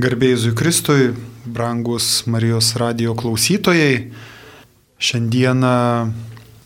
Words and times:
Garbėjai 0.00 0.54
Kristui, 0.56 1.10
brangus 1.44 2.22
Marijos 2.24 2.70
radio 2.80 3.12
klausytojai, 3.12 4.08
šiandieną 4.96 5.72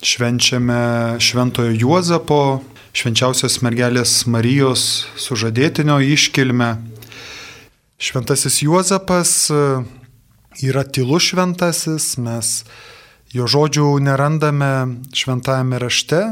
švenčiame 0.06 1.16
Šventojo 1.18 1.72
Juozapo, 1.74 2.60
švenčiausios 2.94 3.58
mergelės 3.64 4.12
Marijos 4.30 4.84
sužadėtinio 5.18 5.98
iškilmę. 6.14 6.70
Šventasis 7.98 8.60
Juozapas 8.62 9.34
e, 9.50 9.60
yra 10.62 10.86
tylus 10.86 11.32
šventasis, 11.32 12.12
mes 12.22 12.60
jo 13.34 13.50
žodžių 13.50 13.96
nerandame 14.04 15.00
šventajame 15.10 15.82
rašte, 15.82 16.22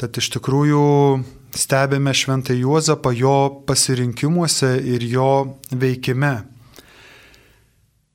tad 0.00 0.16
iš 0.22 0.32
tikrųjų 0.38 0.86
stebime 1.54 2.14
šventą 2.14 2.54
Juozapą 2.54 3.12
jo 3.14 3.62
pasirinkimuose 3.66 4.76
ir 4.82 5.04
jo 5.06 5.56
veikime. 5.70 6.42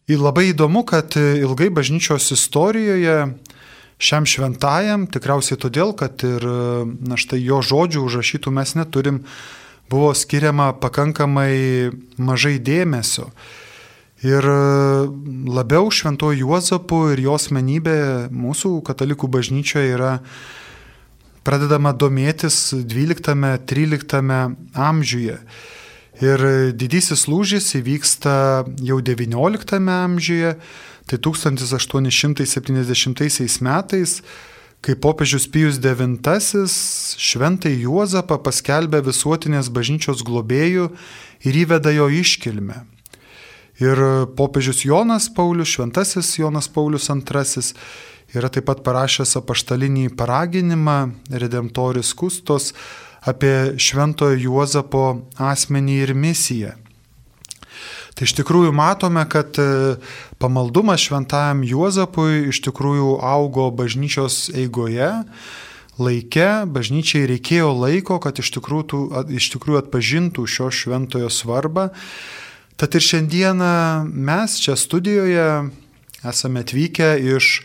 Ir 0.10 0.20
labai 0.20 0.50
įdomu, 0.52 0.84
kad 0.90 1.14
ilgai 1.16 1.70
bažnyčios 1.70 2.32
istorijoje 2.34 3.18
šiam 4.00 4.26
šventajam, 4.26 5.06
tikriausiai 5.12 5.60
todėl, 5.60 5.94
kad 5.94 6.24
ir 6.26 6.46
na 7.06 7.20
štai 7.20 7.42
jo 7.44 7.60
žodžių 7.62 8.06
užrašytų 8.08 8.54
mes 8.56 8.74
neturim, 8.80 9.24
buvo 9.90 10.14
skiriama 10.18 10.72
pakankamai 10.82 11.92
mažai 12.18 12.58
dėmesio. 12.58 13.30
Ir 14.26 14.44
labiau 15.48 15.92
šventojo 15.94 16.42
Juozapu 16.42 17.06
ir 17.14 17.22
jos 17.24 17.50
menybė 17.56 18.28
mūsų 18.34 18.80
katalikų 18.88 19.30
bažnyčioje 19.32 19.94
yra 19.96 20.16
pradedama 21.50 21.96
domėtis 21.98 22.78
12-13 22.86 24.78
amžiuje. 24.78 25.40
Ir 26.22 26.38
didysis 26.78 27.26
lūžis 27.32 27.72
įvyksta 27.80 28.34
jau 28.86 29.00
XIX 29.02 29.90
amžiuje, 29.96 30.52
tai 31.10 31.18
1870 31.26 33.66
metais, 33.66 34.22
kai 34.86 34.94
popiežius 34.94 35.50
Pijus 35.50 35.82
IX 35.82 36.70
šventai 37.18 37.74
Juozapą 37.82 38.38
paskelbė 38.46 39.02
visuotinės 39.10 39.74
bažnyčios 39.74 40.22
globėjų 40.28 40.86
ir 41.50 41.54
įveda 41.64 41.90
jo 41.98 42.06
iškilmę. 42.14 42.86
Ir 43.80 43.96
popiežius 44.38 44.84
Jonas 44.86 45.30
Paulius, 45.34 45.72
šventasis 45.74 46.38
Jonas 46.38 46.68
Paulius 46.68 47.10
II 47.10 47.74
Yra 48.30 48.50
taip 48.54 48.68
pat 48.70 48.84
parašęs 48.86 49.40
apaštalinį 49.40 50.12
paraginimą 50.14 50.98
Redemptoris 51.34 52.12
Kustos 52.14 52.76
apie 53.26 53.74
Šventojo 53.82 54.38
Juozapo 54.38 55.06
asmenį 55.42 55.96
ir 56.04 56.14
misiją. 56.14 56.76
Tai 58.14 58.28
iš 58.28 58.36
tikrųjų 58.38 58.70
matome, 58.76 59.24
kad 59.32 59.58
e, 59.58 59.96
pamaldumas 60.38 61.02
šventajam 61.08 61.64
Juozapui 61.66 62.52
iš 62.52 62.62
tikrųjų 62.68 63.16
augo 63.24 63.70
bažnyčios 63.74 64.50
eigoje, 64.54 65.10
laike, 65.98 66.50
bažnyčiai 66.70 67.26
reikėjo 67.34 67.74
laiko, 67.80 68.20
kad 68.22 68.38
iš 68.44 68.54
tikrųjų, 68.60 69.04
iš 69.40 69.50
tikrųjų 69.56 69.82
atpažintų 69.86 70.46
šio 70.46 70.70
šventojo 70.70 71.32
svarbą. 71.34 71.90
Tad 72.80 72.96
ir 72.96 73.10
šiandieną 73.10 74.06
mes 74.06 74.62
čia 74.62 74.78
studijoje 74.80 75.48
esame 76.24 76.62
atvykę 76.62 77.16
iš 77.38 77.64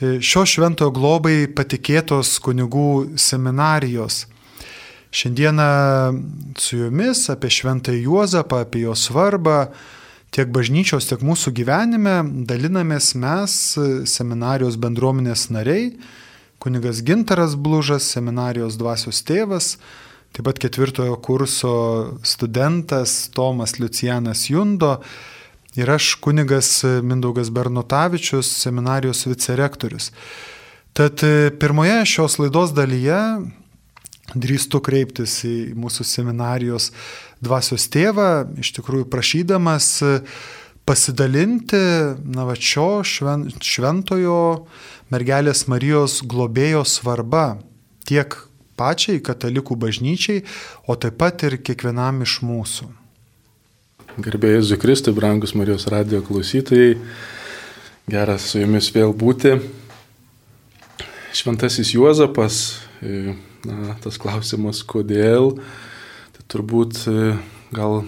šio 0.00 0.44
šventojo 0.44 0.92
globai 0.92 1.46
patikėtos 1.56 2.36
kunigų 2.44 3.18
seminarijos. 3.20 4.26
Šiandieną 5.16 5.68
su 6.60 6.82
jumis 6.82 7.22
apie 7.32 7.48
šventąjį 7.52 8.02
Juozapą, 8.04 8.60
apie 8.66 8.82
jo 8.84 8.96
svarbą 8.98 9.70
tiek 10.34 10.50
bažnyčios, 10.52 11.06
tiek 11.08 11.22
mūsų 11.24 11.54
gyvenime 11.56 12.18
dalinamės 12.48 13.14
mes, 13.16 13.54
seminarijos 14.10 14.76
bendruomenės 14.76 15.46
nariai, 15.54 15.94
kunigas 16.60 17.00
Gintaras 17.06 17.54
Blužas, 17.56 18.08
seminarijos 18.12 18.76
dvasios 18.76 19.22
tėvas, 19.24 19.76
taip 20.36 20.44
pat 20.50 20.60
ketvirtojo 20.60 21.16
kurso 21.24 21.76
studentas 22.26 23.30
Tomas 23.32 23.78
Lucianas 23.80 24.50
Jundo, 24.50 24.98
ir 25.76 25.90
aš 25.92 26.14
kunigas 26.24 26.80
Mindaugas 27.04 27.50
Bernotavičius, 27.52 28.48
seminarijos 28.62 29.26
vicerektorius. 29.28 30.10
Tad 30.96 31.20
e, 31.22 31.50
pirmoje 31.60 31.98
šios 32.08 32.38
laidos 32.40 32.72
dalyje 32.72 33.18
drįstu 34.32 34.80
kreiptis 34.80 35.42
į 35.44 35.56
mūsų 35.76 36.06
seminarijos 36.08 36.88
dvasios 37.44 37.84
tėvą, 37.92 38.46
iš 38.62 38.72
tikrųjų 38.78 39.08
prašydamas 39.12 39.90
e, 40.00 40.14
pasidalinti 40.88 41.82
na, 42.24 42.46
va, 42.48 42.56
šio 42.56 43.04
šven, 43.04 43.50
šventojo 43.60 44.40
mergelės 45.12 45.66
Marijos 45.68 46.22
globėjo 46.24 46.86
svarba 46.88 47.58
tiek 48.08 48.32
pačiai 48.80 49.20
katalikų 49.24 49.76
bažnyčiai, 49.84 50.44
o 50.88 50.96
taip 50.96 51.20
pat 51.20 51.44
ir 51.44 51.60
kiekvienam 51.60 52.24
iš 52.24 52.40
mūsų. 52.46 52.88
Gerbėjai 54.16 54.62
Zukristai, 54.64 55.12
brangus 55.12 55.52
Marijos 55.52 55.84
radio 55.92 56.22
klausytojai, 56.24 56.94
geras 58.08 58.46
su 58.48 58.62
jumis 58.62 58.86
vėl 58.94 59.10
būti. 59.12 59.58
Šventasis 61.36 61.90
Juozapas, 61.92 62.78
e, 63.04 63.34
na, 63.68 63.92
tas 64.00 64.16
klausimas, 64.16 64.80
kodėl, 64.88 65.58
tai 66.32 66.46
turbūt 66.48 67.02
e, 67.12 67.34
gal 67.76 68.06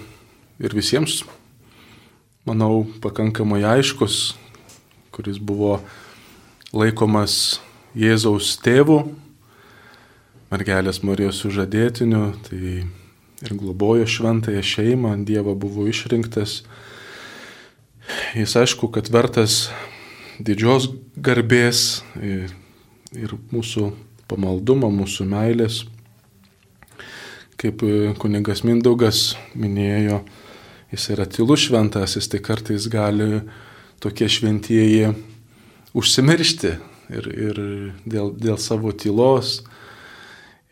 ir 0.57 0.77
visiems, 0.79 1.27
manau, 2.49 2.87
pakankamai 3.05 3.61
aiškus, 3.77 4.33
kuris 5.13 5.37
buvo 5.37 5.75
laikomas 6.73 7.59
Jėzaus 7.93 8.55
tėvu, 8.65 9.03
mergelės 10.49 11.03
Marijos 11.05 11.45
sužadėtiniu, 11.45 12.31
tai 12.49 12.79
ir 13.43 13.55
globojo 13.55 14.07
šventąją 14.07 14.63
šeimą, 14.63 15.13
Dievą 15.25 15.55
buvo 15.55 15.87
išrinktas. 15.89 16.63
Jis 18.35 18.57
aišku, 18.57 18.89
kad 18.91 19.11
vertas 19.13 19.69
didžios 20.41 20.89
garbės 21.17 22.03
ir 22.19 23.37
mūsų 23.53 23.93
pamaldumo, 24.29 24.91
mūsų 24.93 25.27
meilės. 25.29 25.85
Kaip 27.59 27.83
kunigas 28.23 28.63
Mindaugas 28.63 29.33
minėjo, 29.59 30.23
jis 30.93 31.09
yra 31.15 31.27
tylus 31.27 31.67
šventasis, 31.67 32.31
tai 32.31 32.41
kartais 32.45 32.87
gali 32.91 33.43
tokie 34.03 34.29
šventieji 34.31 35.11
užsimiršti 35.99 36.71
ir, 37.19 37.27
ir 37.33 37.61
dėl, 38.07 38.31
dėl 38.39 38.61
savo 38.63 38.93
tylos, 38.95 39.63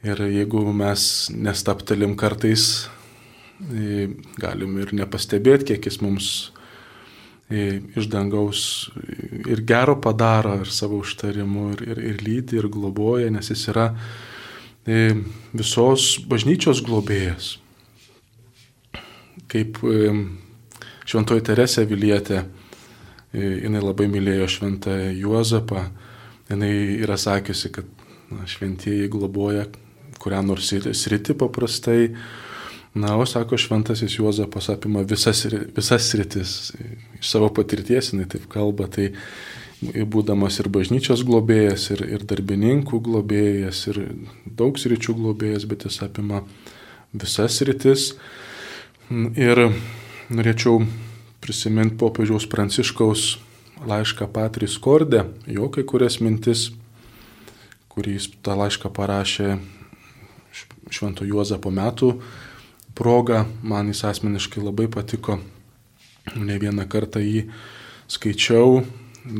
Ir 0.06 0.20
jeigu 0.30 0.60
mes 0.70 1.02
nestaptelim 1.34 2.12
kartais, 2.20 2.86
galim 4.38 4.76
ir 4.78 4.92
nepastebėti, 4.94 5.72
kiek 5.72 5.88
jis 5.88 5.96
mums 6.04 6.28
iš 7.50 8.06
dangaus 8.10 8.60
ir 9.46 9.62
gero 9.66 9.96
padaro, 10.02 10.60
ir 10.62 10.70
savo 10.70 11.00
užtarimu, 11.02 11.72
ir, 11.74 11.82
ir, 11.90 12.00
ir 12.10 12.22
lydi, 12.22 12.58
ir 12.60 12.68
globoja, 12.70 13.30
nes 13.34 13.50
jis 13.50 13.64
yra 13.72 13.86
visos 14.86 16.20
bažnyčios 16.30 16.84
globėjas. 16.86 17.56
Kaip 19.50 19.80
šventoji 21.06 21.46
Teresė 21.46 21.86
Vilietė, 21.90 22.44
jinai 23.34 23.82
labai 23.82 24.06
mylėjo 24.10 24.46
šventą 24.54 24.94
Juozapą, 25.14 25.88
jinai 26.50 26.70
yra 27.02 27.18
sakiusi, 27.18 27.72
kad 27.74 27.90
na, 28.30 28.46
šventieji 28.46 29.10
globoja 29.10 29.66
kurią 30.22 30.42
nors 30.46 30.72
sritį 30.72 31.36
paprastai. 31.38 32.10
Na, 32.96 33.12
o 33.20 33.26
sako 33.28 33.58
šventasis 33.60 34.14
Juozapas 34.16 34.70
apima 34.72 35.02
visas, 35.04 35.42
visas 35.76 36.06
sritis. 36.08 36.72
Iš 37.20 37.28
savo 37.28 37.50
patirties 37.52 38.14
jinai 38.14 38.24
taip 38.32 38.46
kalba, 38.48 38.86
tai 38.88 39.10
būdamas 39.82 40.56
ir 40.62 40.70
bažnyčios 40.72 41.20
globėjas, 41.28 41.90
ir, 41.92 42.06
ir 42.16 42.24
darbininkų 42.24 43.02
globėjas, 43.04 43.82
ir 43.92 44.00
daug 44.48 44.80
sričių 44.80 45.12
globėjas, 45.18 45.68
bet 45.68 45.84
jis 45.84 46.00
apima 46.08 46.40
visas 47.12 47.60
sritis. 47.60 48.14
Ir 49.12 49.66
norėčiau 50.32 50.80
prisiminti 51.44 52.00
popiežiaus 52.00 52.48
Pranciškaus 52.50 53.36
laišką 53.86 54.32
Patris 54.32 54.80
Kordė, 54.80 55.26
jo 55.46 55.68
kai 55.68 55.84
kurias 55.84 56.16
mintis, 56.24 56.70
kurį 57.92 58.16
jis 58.16 58.32
tą 58.40 58.56
laišką 58.56 58.88
parašė 58.96 59.58
Švento 60.90 61.26
Juozapo 61.26 61.72
metų 61.74 62.12
proga. 62.96 63.44
Man 63.62 63.92
jis 63.92 64.04
asmeniškai 64.08 64.64
labai 64.64 64.88
patiko. 64.92 65.38
Ne 66.36 66.58
vieną 66.58 66.88
kartą 66.90 67.20
jį 67.22 67.46
skaičiau, 68.10 68.80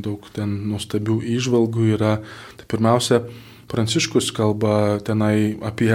daug 0.03 0.27
ten 0.35 0.53
nuostabių 0.71 1.21
įžvalgų 1.37 1.91
yra. 1.97 2.19
Tai 2.59 2.69
pirmiausia, 2.71 3.25
Pranciškus 3.67 4.31
kalba 4.31 5.01
tenai 5.03 5.57
apie 5.59 5.91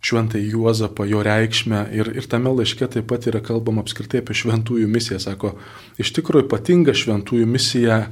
šventai 0.00 0.40
Juozapą, 0.48 1.04
jo 1.04 1.20
reikšmę 1.20 1.82
ir, 1.92 2.08
ir 2.16 2.24
tame 2.24 2.52
laiške 2.56 2.88
taip 2.88 3.08
pat 3.10 3.28
yra 3.28 3.42
kalbama 3.44 3.84
apskritai 3.84 4.22
apie 4.22 4.36
šventųjų 4.40 4.88
misiją. 4.88 5.20
Sako, 5.20 5.52
iš 6.00 6.14
tikrųjų 6.16 6.46
ypatinga 6.48 6.96
šventųjų 6.96 7.48
misija 7.50 8.06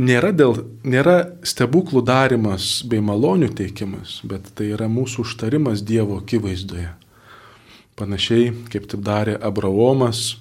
nėra, 0.00 0.32
dėl, 0.32 0.56
nėra 0.84 1.16
stebuklų 1.46 2.02
darimas 2.06 2.80
bei 2.88 3.02
malonių 3.04 3.50
teikimas, 3.56 4.20
bet 4.24 4.48
tai 4.56 4.72
yra 4.74 4.88
mūsų 4.90 5.24
užtarimas 5.26 5.84
Dievo 5.86 6.18
akivaizdoje. 6.20 6.88
Panašiai 8.00 8.54
kaip 8.72 8.88
taip 8.88 9.04
darė 9.04 9.36
Abraomas, 9.36 10.38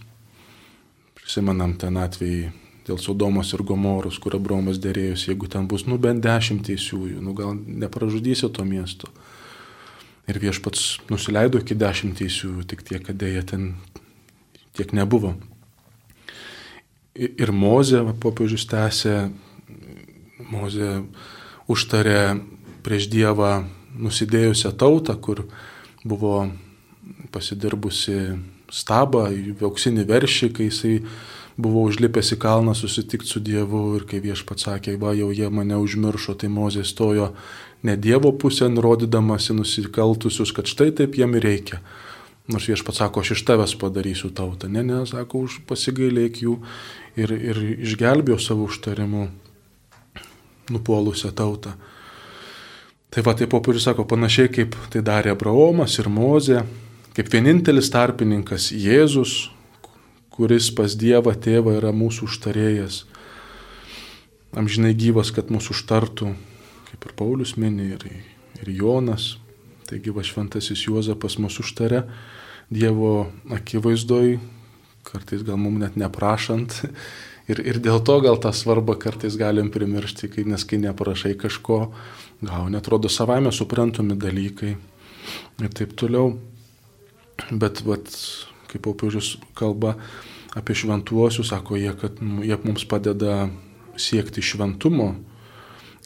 prisimenam 1.17 1.75
ten 1.79 1.99
atvejį 1.99 2.51
dėl 2.87 2.99
Sodomos 3.01 3.51
ir 3.53 3.61
Gomoros, 3.67 4.17
kur 4.21 4.37
Abraomas 4.37 4.79
dėrėjosi, 4.81 5.29
jeigu 5.33 5.49
ten 5.51 5.67
bus 5.69 5.85
nu 5.85 5.99
bent 6.01 6.23
dešimt 6.25 6.63
teisiųjų, 6.69 7.19
nu 7.21 7.35
gal 7.37 7.53
nepražudysi 7.53 8.49
to 8.55 8.65
miesto. 8.65 9.11
Ir 10.29 10.39
viešpats 10.41 11.09
nusileido 11.09 11.61
iki 11.61 11.77
dešimt 11.77 12.17
teisių, 12.21 12.63
tik 12.69 12.81
tiek, 12.85 13.03
kad 13.05 13.17
dėja 13.17 13.43
ten 13.51 13.69
tiek 14.77 14.93
nebuvo. 14.95 15.35
Ir 17.19 17.51
Mozė, 17.51 18.03
popiežius 18.21 18.65
tęsė, 18.69 19.15
Mozė 20.49 21.03
užtarė 21.69 22.39
prieš 22.85 23.09
Dievą 23.11 23.65
nusidėjusią 23.99 24.71
tautą, 24.79 25.15
kur 25.17 25.45
buvo 26.05 26.49
pasidirbusi 27.33 28.37
stabą, 28.73 29.27
auksinį 29.65 30.05
veršį, 30.09 30.49
kai 30.55 30.69
jisai 30.69 30.95
buvo 31.59 31.83
užlipęs 31.89 32.33
į 32.35 32.39
kalną 32.41 32.75
susitikti 32.77 33.29
su 33.29 33.41
Dievu 33.43 33.81
ir 33.97 34.05
kai 34.09 34.21
viešpats 34.23 34.67
sakė, 34.69 34.95
va 35.01 35.13
jau 35.17 35.31
jie 35.35 35.49
mane 35.51 35.77
užmiršo, 35.81 36.37
tai 36.39 36.51
Mozė 36.53 36.85
stojo 36.87 37.33
ne 37.83 37.97
Dievo 37.97 38.31
pusę 38.31 38.69
nurodydamas 38.71 39.49
į 39.51 39.59
nusikaltusius, 39.59 40.53
kad 40.55 40.69
štai 40.69 40.91
taip 40.95 41.19
jiem 41.19 41.35
reikia. 41.35 41.81
Nors 42.49 42.65
viešpats 42.65 43.03
sako, 43.03 43.21
aš 43.21 43.35
iš 43.35 43.43
tavęs 43.45 43.75
padarysiu 43.77 44.31
tautą. 44.33 44.69
Ne, 44.71 44.81
ne, 44.85 45.03
sako, 45.05 45.43
už 45.45 45.59
pasigailėk 45.69 46.41
jų 46.41 46.55
ir, 47.19 47.33
ir 47.35 47.59
išgelbėjo 47.85 48.39
savo 48.41 48.65
užtarimu 48.65 49.27
nupuolusią 50.73 51.31
tautą. 51.35 51.75
Tai 53.09 53.23
va, 53.25 53.33
tai 53.33 53.47
popiežius 53.49 53.87
sako, 53.89 54.05
panašiai 54.05 54.51
kaip 54.53 54.75
tai 54.93 55.01
darė 55.05 55.33
Abraomas 55.33 55.97
ir 55.97 56.11
Mozė, 56.13 56.61
kaip 57.17 57.31
vienintelis 57.33 57.89
tarpininkas 57.89 58.69
Jėzus, 58.75 59.49
kuris 60.29 60.69
pas 60.75 60.93
Dievą 60.93 61.33
tėvą 61.33 61.79
yra 61.79 61.89
mūsų 61.95 62.29
užtarėjas, 62.29 63.01
amžinai 64.53 64.93
gyvas, 64.93 65.33
kad 65.33 65.49
mūsų 65.49 65.73
užtartų 65.73 66.35
kaip 66.99 67.05
ir 67.05 67.15
Paulius 67.15 67.55
mini, 67.57 67.93
ir, 67.95 68.05
ir 68.61 68.71
Jonas. 68.75 69.37
Taigi 69.89 70.11
va 70.13 70.21
šventasis 70.25 70.83
Juozapas 70.85 71.37
mūsų 71.41 71.63
užtarė 71.63 72.03
Dievo 72.69 73.29
akivaizdoj, 73.55 74.35
kartais 75.07 75.45
gal 75.47 75.57
mums 75.57 75.81
net 75.81 75.95
neprašant. 75.97 76.75
Ir, 77.49 77.61
ir 77.65 77.79
dėl 77.81 78.01
to 78.05 78.19
gal 78.21 78.37
tą 78.41 78.51
svarbą 78.53 78.93
kartais 79.01 79.37
galim 79.39 79.71
primiršti, 79.73 80.29
kai, 80.29 80.45
nes 80.45 80.65
kai 80.69 80.77
neprašai 80.83 81.33
kažko, 81.39 81.79
gal 82.45 82.69
netrodo 82.69 83.09
savame 83.09 83.51
suprantami 83.55 84.17
dalykai 84.19 84.75
ir 85.63 85.73
taip 85.73 85.95
toliau. 85.97 86.35
Bet, 87.49 87.81
vat, 87.87 88.05
kaip 88.69 88.83
popiežius 88.85 89.37
kalba 89.57 89.95
apie 90.57 90.75
šventuosius, 90.77 91.49
sako 91.49 91.79
jie, 91.79 91.93
kad 91.97 92.19
jie 92.19 92.57
mums 92.65 92.85
padeda 92.89 93.47
siekti 93.99 94.43
šventumo, 94.45 95.13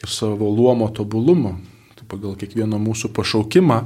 ir 0.02 0.10
savo 0.10 0.50
luomo 0.50 0.88
tobulumo, 0.92 1.58
tai 1.96 2.06
pagal 2.08 2.36
kiekvieno 2.38 2.78
mūsų 2.82 3.10
pašaukimą, 3.16 3.78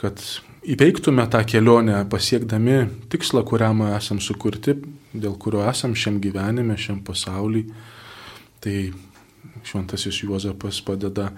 kad 0.00 0.22
įveiktume 0.68 1.24
tą 1.32 1.40
kelionę 1.48 2.02
pasiekdami 2.10 2.78
tikslą, 3.08 3.44
kuriam 3.48 3.82
esam 3.88 4.20
sukurti, 4.20 4.76
dėl 5.14 5.38
kurio 5.40 5.64
esam 5.68 5.94
šiam 5.96 6.20
gyvenime, 6.20 6.76
šiam 6.76 7.00
pasauliui. 7.04 7.64
Tai 8.60 8.76
šventasis 9.64 10.22
Juozapas 10.24 10.82
padeda 10.84 11.30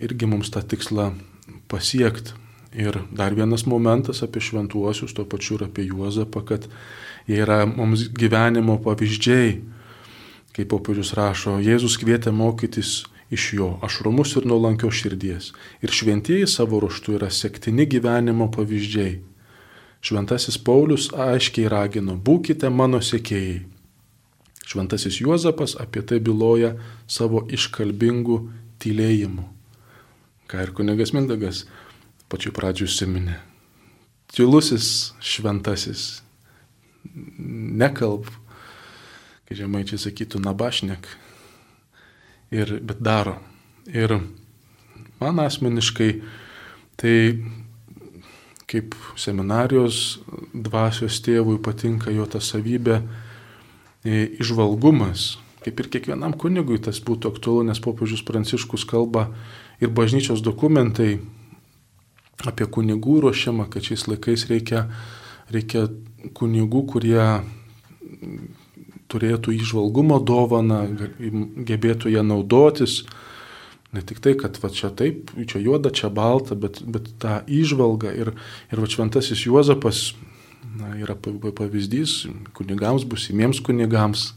irgi 0.00 0.28
mums 0.30 0.50
tą 0.54 0.62
tikslą 0.62 1.12
pasiekti. 1.68 2.40
Ir 2.74 2.96
dar 3.14 3.36
vienas 3.38 3.68
momentas 3.70 4.24
apie 4.26 4.40
šventuosius, 4.42 5.12
tuo 5.14 5.22
pačiu 5.30 5.60
ir 5.60 5.68
apie 5.68 5.84
Juozapą, 5.86 6.42
kad 6.42 6.64
jie 7.28 7.38
yra 7.44 7.60
mums 7.70 8.08
gyvenimo 8.10 8.80
pavyzdžiai 8.82 9.60
Kaip 10.54 10.68
popiežius 10.70 11.10
rašo, 11.18 11.56
Jėzus 11.58 11.96
kvietė 11.98 12.30
mokytis 12.30 13.00
iš 13.30 13.52
jo 13.58 13.68
ašrumus 13.82 14.34
ir 14.36 14.46
nuolankio 14.46 14.90
širdies. 14.90 15.52
Ir 15.82 15.92
šventieji 15.92 16.48
savo 16.50 16.80
ruoštų 16.82 17.18
yra 17.18 17.30
sektini 17.30 17.86
gyvenimo 17.88 18.50
pavyzdžiai. 18.52 19.20
Šventasis 20.04 20.58
Paulius 20.60 21.08
aiškiai 21.16 21.70
ragino, 21.72 22.18
būkite 22.20 22.68
mano 22.68 23.00
sekėjai. 23.00 23.62
Šventasis 24.64 25.20
Juozapas 25.20 25.76
apie 25.80 26.02
tai 26.04 26.20
byloja 26.24 26.74
savo 27.08 27.44
iškalbingų 27.52 28.38
tylėjimu. 28.80 29.44
Ką 30.48 30.60
ir 30.64 30.72
kunigas 30.76 31.12
Mindagas 31.16 31.64
pačiu 32.28 32.52
pradžiu 32.52 32.88
užsiminė. 32.88 33.38
Tylusis 34.34 35.14
šventasis. 35.24 36.22
Nekalb, 37.04 38.28
kai 39.44 39.56
žemaičiai 39.56 40.00
sakytų 40.00 40.40
nabašnek, 40.42 41.06
ir, 42.54 42.78
bet 42.82 43.02
daro. 43.04 43.36
Ir 43.90 44.16
man 45.20 45.42
asmeniškai 45.42 46.10
tai 47.00 47.18
kaip 48.70 48.96
seminarijos 49.20 50.20
dvasios 50.54 51.20
tėvui 51.24 51.60
patinka 51.62 52.12
jo 52.14 52.26
ta 52.30 52.40
savybė 52.42 53.00
išvalgumas. 54.04 55.34
Kaip 55.64 55.80
ir 55.80 55.88
kiekvienam 55.92 56.34
kunigui 56.36 56.76
tas 56.82 57.00
būtų 57.00 57.30
aktualu, 57.32 57.68
nes 57.70 57.80
popiežius 57.80 58.24
Pranciškus 58.26 58.84
kalba 58.88 59.30
ir 59.80 59.92
bažnyčios 59.94 60.42
dokumentai 60.44 61.22
apie 62.44 62.66
kunigų 62.68 63.22
ruošimą, 63.24 63.70
kad 63.72 63.86
šiais 63.86 64.04
laikais 64.10 64.44
reikia, 64.50 64.84
reikia 65.54 65.86
kunigų, 66.36 66.82
kurie 66.92 67.24
turėtų 69.14 69.54
išvalgumo 69.54 70.18
dovaną, 70.26 70.82
gebėtų 71.70 72.12
ją 72.12 72.26
naudotis. 72.26 73.04
Ne 73.94 74.02
tik 74.02 74.18
tai, 74.18 74.34
kad 74.34 74.58
va 74.58 74.72
čia 74.74 74.90
taip, 74.90 75.30
čia 75.46 75.62
juoda, 75.62 75.92
čia 75.94 76.10
balta, 76.10 76.58
bet, 76.58 76.80
bet 76.82 77.12
tą 77.22 77.38
išvalgą 77.46 78.10
ir, 78.10 78.32
ir 78.74 78.82
va 78.82 78.90
šventasis 78.90 79.46
Juozapas 79.46 80.08
na, 80.74 80.96
yra 80.98 81.14
pavyzdys 81.14 82.24
kunigams, 82.56 83.06
busimiems 83.06 83.62
kunigams. 83.62 84.32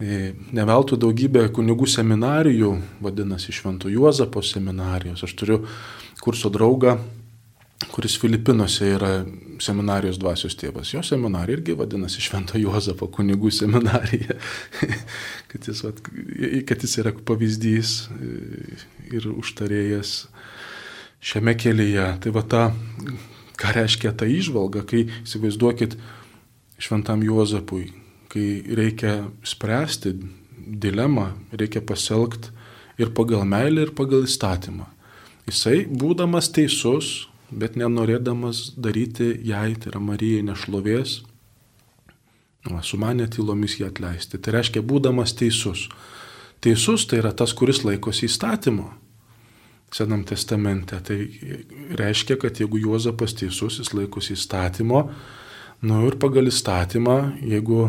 E, 0.00 0.34
Neveltų 0.56 0.98
daugybė 1.00 1.46
kunigų 1.56 1.88
seminarijų, 1.88 2.74
vadinasi 3.04 3.52
Švento 3.56 3.88
Juozapo 3.92 4.44
seminarijos. 4.44 5.24
Aš 5.24 5.34
turiu 5.40 5.58
kurso 6.20 6.52
draugą, 6.52 6.98
kuris 7.88 8.18
Filipinuose 8.20 8.90
yra 8.94 9.10
seminarijos 9.60 10.18
dvasios 10.20 10.56
tėvas. 10.58 10.92
Jo 10.92 11.02
seminarija 11.04 11.58
irgi 11.58 11.76
vadinasi 11.78 12.22
Švento 12.24 12.60
Juozapo 12.60 13.08
kunigų 13.12 13.52
seminarija. 13.54 14.36
kad, 15.50 15.68
jis, 15.68 15.82
vat, 15.86 16.02
kad 16.68 16.84
jis 16.84 16.98
yra 17.00 17.14
pavyzdys 17.14 17.94
ir 19.10 19.30
užtarėjas 19.32 20.26
šiame 21.20 21.56
kelyje. 21.60 22.06
Tai 22.24 22.34
va 22.36 22.44
ta, 22.44 22.62
ką 23.60 23.74
reiškia 23.76 24.12
ta 24.16 24.28
išvalga, 24.28 24.84
kai 24.88 25.06
įsivaizduokit 25.24 25.96
Šventam 26.80 27.24
Juozapui, 27.24 27.90
kai 28.32 28.46
reikia 28.76 29.26
spręsti 29.44 30.14
dilemą, 30.80 31.30
reikia 31.52 31.82
pasielgti 31.84 32.52
ir 33.00 33.12
pagal 33.16 33.44
meilę, 33.48 33.88
ir 33.88 33.92
pagal 33.96 34.24
įstatymą. 34.28 34.86
Jisai, 35.48 35.82
būdamas 35.88 36.50
teisus, 36.54 37.30
bet 37.50 37.76
nenorėdamas 37.78 38.70
daryti 38.78 39.32
jai, 39.46 39.74
tai 39.78 39.92
yra 39.92 40.00
Marijai, 40.02 40.44
nešlovės, 40.46 41.20
va, 42.68 42.82
sumanė 42.84 43.28
tylomis 43.32 43.78
ją 43.80 43.90
atleisti. 43.90 44.38
Tai 44.38 44.54
reiškia, 44.58 44.82
būdamas 44.86 45.34
teisus. 45.38 45.88
Teisus 46.60 47.06
tai 47.08 47.22
yra 47.22 47.32
tas, 47.32 47.54
kuris 47.56 47.82
laikosi 47.86 48.28
įstatymo. 48.28 48.90
Senam 49.90 50.22
testamente. 50.22 51.00
Tai 51.02 51.16
reiškia, 51.98 52.36
kad 52.38 52.60
jeigu 52.60 52.78
Juozapas 52.78 53.34
teisus, 53.34 53.80
jis 53.80 53.90
laikosi 53.96 54.36
įstatymo, 54.36 55.08
nu 55.82 56.02
ir 56.06 56.18
pagal 56.20 56.46
įstatymą, 56.46 57.16
jeigu, 57.42 57.88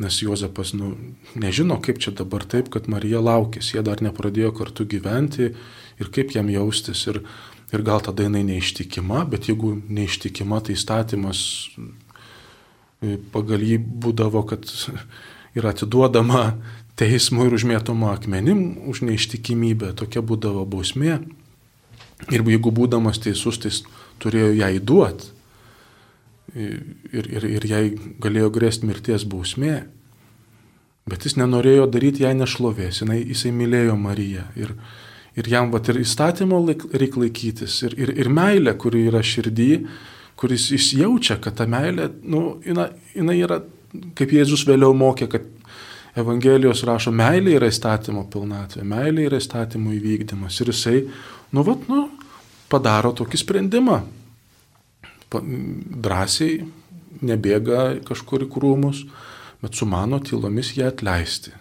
nes 0.00 0.20
Juozapas 0.22 0.72
nu, 0.78 0.94
nežino, 1.36 1.76
kaip 1.84 2.00
čia 2.00 2.14
dabar 2.16 2.46
taip, 2.48 2.70
kad 2.72 2.88
Marija 2.88 3.20
laukės, 3.20 3.74
jie 3.74 3.84
dar 3.84 4.00
nepradėjo 4.04 4.54
kartu 4.56 4.88
gyventi 4.88 5.50
ir 5.98 6.12
kaip 6.14 6.32
jam 6.32 6.48
jaustis. 6.54 7.04
Ir 7.10 7.20
Ir 7.68 7.84
gal 7.84 8.00
tada 8.00 8.24
jinai 8.24 8.46
neištikima, 8.48 9.26
bet 9.28 9.50
jeigu 9.50 9.74
neištikima, 9.92 10.62
tai 10.64 10.76
statymas 10.80 11.40
e, 11.76 13.18
pagal 13.32 13.60
jį 13.60 13.76
būdavo, 14.04 14.40
kad 14.48 14.64
yra 15.58 15.74
atiduodama 15.74 16.44
teismui 16.98 17.48
ir 17.48 17.56
užmėtoma 17.58 18.14
akmenim 18.16 18.62
už 18.88 19.02
neištikimybę. 19.06 19.92
Tokia 20.00 20.24
būdavo 20.24 20.64
bausmė. 20.68 21.18
Ir 22.32 22.42
jeigu 22.42 22.72
būdamas 22.74 23.20
teisus, 23.22 23.60
tai 23.62 23.70
turėjo 24.22 24.54
ją 24.58 24.70
įduoti. 24.80 25.34
Ir, 26.58 27.28
ir, 27.28 27.44
ir 27.44 27.66
jai 27.68 27.82
galėjo 28.24 28.48
grėsti 28.54 28.88
mirties 28.88 29.28
bausmė. 29.28 29.82
Bet 31.08 31.24
jis 31.24 31.36
nenorėjo 31.40 31.86
daryti 31.92 32.24
jai 32.24 32.34
nešlovės, 32.36 33.02
jinai, 33.02 33.20
jisai 33.22 33.52
mylėjo 33.54 33.94
Mariją. 34.00 34.44
Ir, 34.60 34.74
ir 35.38 35.48
jam 35.48 35.72
vat, 35.72 35.88
ir 35.90 36.00
įstatymo 36.02 36.60
reikia 36.68 37.22
laikytis, 37.22 37.80
ir, 37.86 37.96
ir, 38.00 38.14
ir 38.24 38.30
meilė, 38.32 38.74
kuri 38.80 39.06
yra 39.10 39.22
širdį, 39.24 39.72
kuris 40.38 40.68
jis 40.74 40.92
jaučia, 40.98 41.38
kad 41.42 41.58
ta 41.58 41.66
meilė, 41.70 42.08
nu, 42.30 42.58
jinai, 42.66 42.90
jinai 43.14 43.38
yra, 43.42 43.60
kaip 44.18 44.34
Jėzus 44.34 44.66
vėliau 44.68 44.94
mokė, 44.96 45.30
kad 45.30 45.46
Evangelijos 46.18 46.82
rašo, 46.86 47.12
meilė 47.14 47.54
yra 47.58 47.68
įstatymo 47.70 48.24
pilnatvė, 48.32 48.82
meilė 48.86 49.28
yra 49.28 49.38
įstatymo 49.38 49.92
įvykdymas. 49.94 50.56
Ir 50.62 50.72
jisai, 50.72 51.02
nu, 51.54 51.62
vat, 51.66 51.84
nu, 51.90 52.08
padaro 52.72 53.12
tokį 53.18 53.42
sprendimą. 53.44 54.00
Pa, 55.28 55.42
drąsiai 55.44 56.62
nebėga 57.28 58.00
kažkur 58.08 58.46
į 58.46 58.50
krūmus, 58.54 59.04
bet 59.62 59.78
sumano 59.78 60.20
tylomis 60.24 60.72
ją 60.78 60.90
atleisti. 60.90 61.52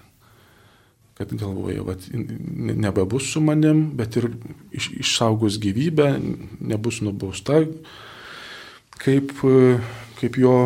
Kad 1.17 1.31
galvoja, 1.33 1.81
vat, 1.81 2.03
nebebus 2.13 3.31
su 3.33 3.41
manim, 3.41 3.87
bet 3.97 4.19
ir 4.19 4.29
iš, 4.69 4.91
išsaugos 5.01 5.57
gyvybę, 5.57 6.11
nebus 6.61 6.99
nubausta, 7.01 7.63
kaip, 9.01 9.33
kaip 10.19 10.37
jo 10.37 10.57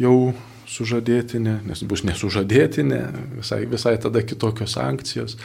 jau 0.00 0.16
sužadėtinė, 0.70 1.60
nes 1.66 1.82
bus 1.86 2.02
nesužadėtinė, 2.06 3.00
visai, 3.38 3.60
visai 3.70 3.96
tada 4.02 4.22
kitokios 4.26 4.74
sankcijos. 4.74 5.36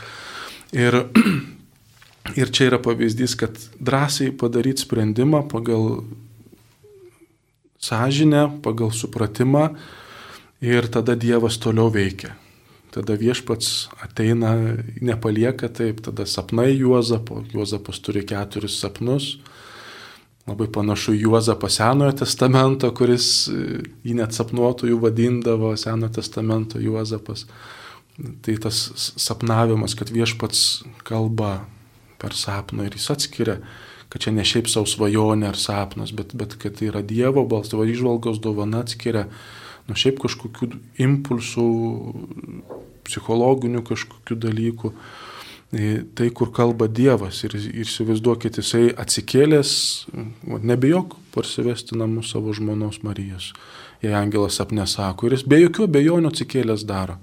Ir, 0.76 0.98
ir 2.42 2.54
čia 2.54 2.70
yra 2.72 2.80
pavyzdys, 2.82 3.36
kad 3.40 3.60
drąsiai 3.78 4.34
padaryti 4.38 4.86
sprendimą 4.86 5.44
pagal 5.52 6.04
sąžinę, 7.86 8.48
pagal 8.66 8.94
supratimą 8.94 9.70
ir 10.66 10.90
tada 10.90 11.16
Dievas 11.16 11.60
toliau 11.62 11.92
veikia. 11.94 12.34
Tada 12.96 13.18
viešpats 13.20 13.90
ateina, 14.06 14.54
nepalieka 15.04 15.68
taip, 15.68 16.00
tada 16.06 16.24
sapnai 16.30 16.72
Juozapo, 16.78 17.42
Juozapas 17.52 18.00
turi 18.00 18.24
keturis 18.28 18.80
sapnus 18.80 19.34
Labai 20.46 20.68
panašu 20.68 21.14
Juozapą 21.14 21.70
Senojo 21.70 22.12
testamento, 22.14 22.92
kuris 22.94 23.48
e, 23.50 23.80
jį 24.06 24.14
net 24.20 24.36
sapnuotojų 24.38 25.00
vadindavo 25.02 25.72
Senojo 25.74 26.12
testamento 26.20 26.78
Juozapas. 26.78 27.48
Tai 28.46 28.54
tas 28.62 28.84
sapnavimas, 29.18 29.98
kad 29.98 30.14
viešpats 30.14 30.86
kalba 31.04 31.66
per 32.22 32.38
sapną 32.38 32.86
ir 32.86 32.94
jis 32.94 33.10
atskiria, 33.16 33.58
kad 34.14 34.22
čia 34.22 34.36
ne 34.36 34.46
šiaip 34.46 34.70
savo 34.70 34.86
svajonė 34.88 35.50
ar 35.50 35.58
sapnas, 35.58 36.14
bet, 36.14 36.38
bet 36.38 36.54
kad 36.62 36.78
tai 36.78 36.92
yra 36.92 37.02
Dievo 37.02 37.48
balsas, 37.50 37.74
tavo 37.74 37.90
išvalgos 37.90 38.38
dovana 38.44 38.86
atskiria 38.86 39.26
nuo 39.86 39.98
šiaip 40.00 40.20
kažkokių 40.24 40.72
impulsų, 41.06 41.70
psichologinių 43.06 43.84
kažkokių 43.86 44.38
dalykų 44.48 44.94
tai, 46.16 46.30
kur 46.30 46.52
kalba 46.54 46.88
Dievas. 46.88 47.44
Ir, 47.44 47.56
ir 47.58 47.84
įsivaizduokit, 47.86 48.60
jisai 48.62 48.90
atsikėlęs, 49.02 49.72
nebijok 50.46 51.18
parsivesti 51.36 51.98
namus 52.00 52.32
savo 52.34 52.54
žmonos 52.56 53.02
Marijos. 53.04 53.52
Jei 54.04 54.14
angelas 54.16 54.60
sapne 54.60 54.86
sako, 54.88 55.28
ir 55.28 55.38
jis 55.38 55.46
be 55.48 55.60
jokių 55.64 55.88
abejonių 55.90 56.32
atsikėlęs 56.32 56.86
daro. 56.88 57.18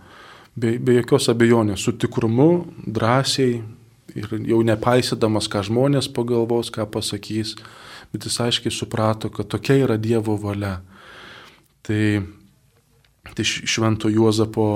Be, 0.53 0.75
be 0.77 0.99
jokios 0.99 1.31
abejonės, 1.33 1.81
su 1.81 1.95
tikrumu, 1.97 2.67
drąsiai 2.85 3.63
ir 4.19 4.35
jau 4.51 4.59
nepaisydamas, 4.67 5.49
ką 5.49 5.63
žmonės 5.69 6.11
pagalvos, 6.13 6.69
ką 6.75 6.85
pasakys, 6.93 7.55
bet 8.13 8.27
jis 8.29 8.37
aiškiai 8.45 8.75
suprato, 8.75 9.31
kad 9.33 9.49
tokia 9.49 9.79
yra 9.87 9.97
Dievo 9.97 10.37
valia. 10.41 10.81
Tai, 11.87 12.03
tai 13.31 13.45
švento 13.47 14.11
Juozapo 14.13 14.67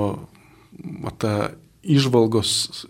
ta 1.19 1.51
išvalgos 1.87 2.87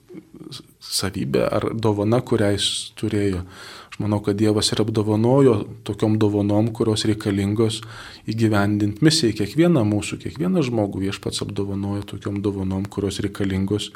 savybė 0.80 1.46
ar 1.50 1.70
dovana, 1.74 2.20
kurią 2.24 2.52
jis 2.54 2.68
turėjo. 2.98 3.42
Aš 3.90 3.98
manau, 4.02 4.20
kad 4.24 4.38
Dievas 4.38 4.70
ir 4.72 4.82
apdovanojo 4.82 5.56
tokiom 5.88 6.18
dovanom, 6.20 6.68
kurios 6.76 7.06
reikalingos 7.08 7.80
įgyvendinti 8.28 9.04
misijai. 9.04 9.34
Kiekvieną 9.36 9.82
mūsų, 9.88 10.20
kiekvieną 10.24 10.64
žmogų 10.66 11.06
viešpats 11.06 11.42
apdovanojo 11.46 12.04
tokiom 12.14 12.42
dovanom, 12.44 12.86
kurios 12.92 13.20
reikalingos 13.24 13.90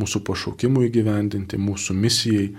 mūsų 0.00 0.22
pašaukimui 0.24 0.88
įgyvendinti, 0.88 1.60
mūsų 1.60 1.96
misijai. 1.98 2.52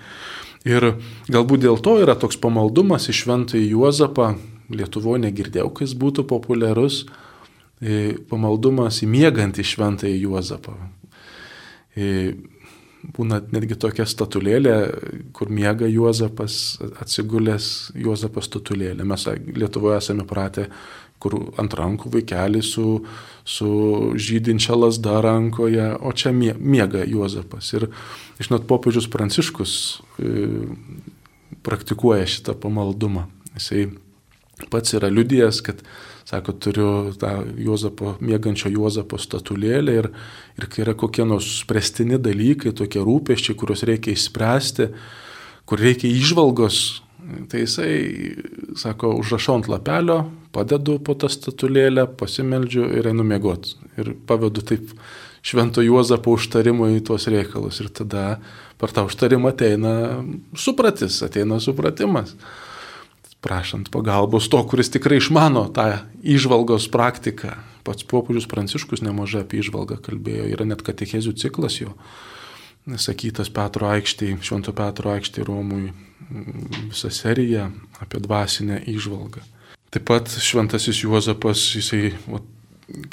Ir 0.70 0.94
galbūt 1.32 1.66
dėl 1.66 1.80
to 1.84 1.98
yra 2.04 2.16
toks 2.20 2.38
pamaldumas 2.40 3.10
iš 3.12 3.26
šventąjį 3.26 3.74
Juozapą, 3.74 4.34
Lietuvoje 4.74 5.20
negirdėjau, 5.26 5.68
kai 5.76 5.84
jis 5.86 5.94
būtų 6.00 6.24
populiarus, 6.30 7.04
pamaldumas 8.30 9.02
įmiegant 9.06 9.60
į 9.60 9.66
šventąjį 9.68 10.20
Juozapą. 10.24 10.76
Būna 13.14 13.42
netgi 13.52 13.76
tokia 13.76 14.06
statulėlė, 14.08 14.76
kur 15.36 15.50
miega 15.52 15.90
Juozapas, 15.92 16.78
atsigulęs 17.04 17.66
Juozapas 18.00 18.48
statulėlė. 18.48 19.04
Mes 19.04 19.26
Lietuvoje 19.28 19.98
esame 20.00 20.24
pratę, 20.28 20.70
kur 21.24 21.36
ant 21.60 21.76
rankų 21.76 22.12
vaikelį 22.18 22.62
su, 22.64 22.86
su 23.48 23.70
žydinčia 24.20 24.76
lasda 24.78 25.20
rankoje, 25.24 25.90
o 26.00 26.12
čia 26.16 26.32
miega 26.36 27.04
Juozapas. 27.08 27.74
Ir, 27.76 27.90
žinot, 28.40 28.68
popiežius 28.72 29.10
Pranciškus 29.12 29.76
e, 30.20 30.48
praktikuoja 31.64 32.28
šitą 32.30 32.56
pamaldumą. 32.60 33.28
Jisai 33.56 33.88
pats 34.72 34.96
yra 34.96 35.12
liudijęs, 35.12 35.60
kad 35.66 35.84
Sako, 36.24 36.54
turiu 36.56 36.90
tą 37.20 37.32
Juozapo, 37.60 38.14
mėgančio 38.24 38.72
Juozapo 38.72 39.20
statulėlę 39.20 39.96
ir, 40.00 40.08
ir 40.56 40.68
kai 40.72 40.86
yra 40.86 40.94
kokie 40.96 41.26
nors 41.28 41.50
spręstini 41.60 42.20
dalykai, 42.22 42.72
tokie 42.72 43.04
rūpeščiai, 43.04 43.58
kuriuos 43.60 43.84
reikia 43.90 44.14
išspręsti, 44.16 44.88
kur 45.68 45.84
reikia 45.84 46.08
išvalgos, 46.08 46.80
tai 47.52 47.66
jisai, 47.66 47.92
sako, 48.80 49.18
užrašau 49.20 49.60
ant 49.60 49.70
lapelio, 49.72 50.22
padedu 50.56 50.96
po 51.04 51.18
tą 51.20 51.28
statulėlę, 51.32 52.08
pasimeldžiu 52.20 52.88
ir 53.00 53.12
einu 53.12 53.28
mėgoti. 53.28 53.76
Ir 54.00 54.16
pavedu 54.28 54.64
taip 54.64 54.96
švento 55.44 55.84
Juozapo 55.84 56.38
užtarimo 56.38 56.88
į 56.96 57.02
tuos 57.08 57.28
reikalus. 57.32 57.84
Ir 57.84 57.92
tada 57.92 58.38
per 58.80 58.96
tą 58.96 59.04
užtarimą 59.10 59.52
ateina 59.52 59.96
supratis, 60.56 61.20
ateina 61.26 61.60
supratimas 61.64 62.38
prašant 63.44 63.92
pagalbos 63.92 64.48
to, 64.50 64.62
kuris 64.68 64.92
tikrai 64.94 65.20
išmano 65.20 65.68
tą 65.76 65.88
išvalgos 66.24 66.88
praktiką. 66.94 67.58
Pats 67.84 68.06
popiežius 68.08 68.48
Pranciškus 68.48 69.04
nemažai 69.04 69.44
apie 69.44 69.60
išvalgą 69.60 70.00
kalbėjo, 70.06 70.48
yra 70.56 70.68
net 70.68 70.86
katechezių 70.88 71.34
ciklas 71.36 71.82
jo, 71.82 71.92
sakytas 72.88 73.52
Petro 73.52 73.90
aikštėje, 73.92 74.40
Švento 74.48 74.72
Petro 74.76 75.12
aikštėje 75.12 75.48
Romui, 75.50 75.92
visa 76.88 77.12
serija 77.12 77.68
apie 78.00 78.24
dvasinę 78.24 78.80
išvalgą. 78.88 79.44
Taip 79.94 80.08
pat 80.08 80.32
Šventasis 80.32 81.04
Juozapas, 81.04 81.60
jisai, 81.76 82.16
va, 82.26 82.40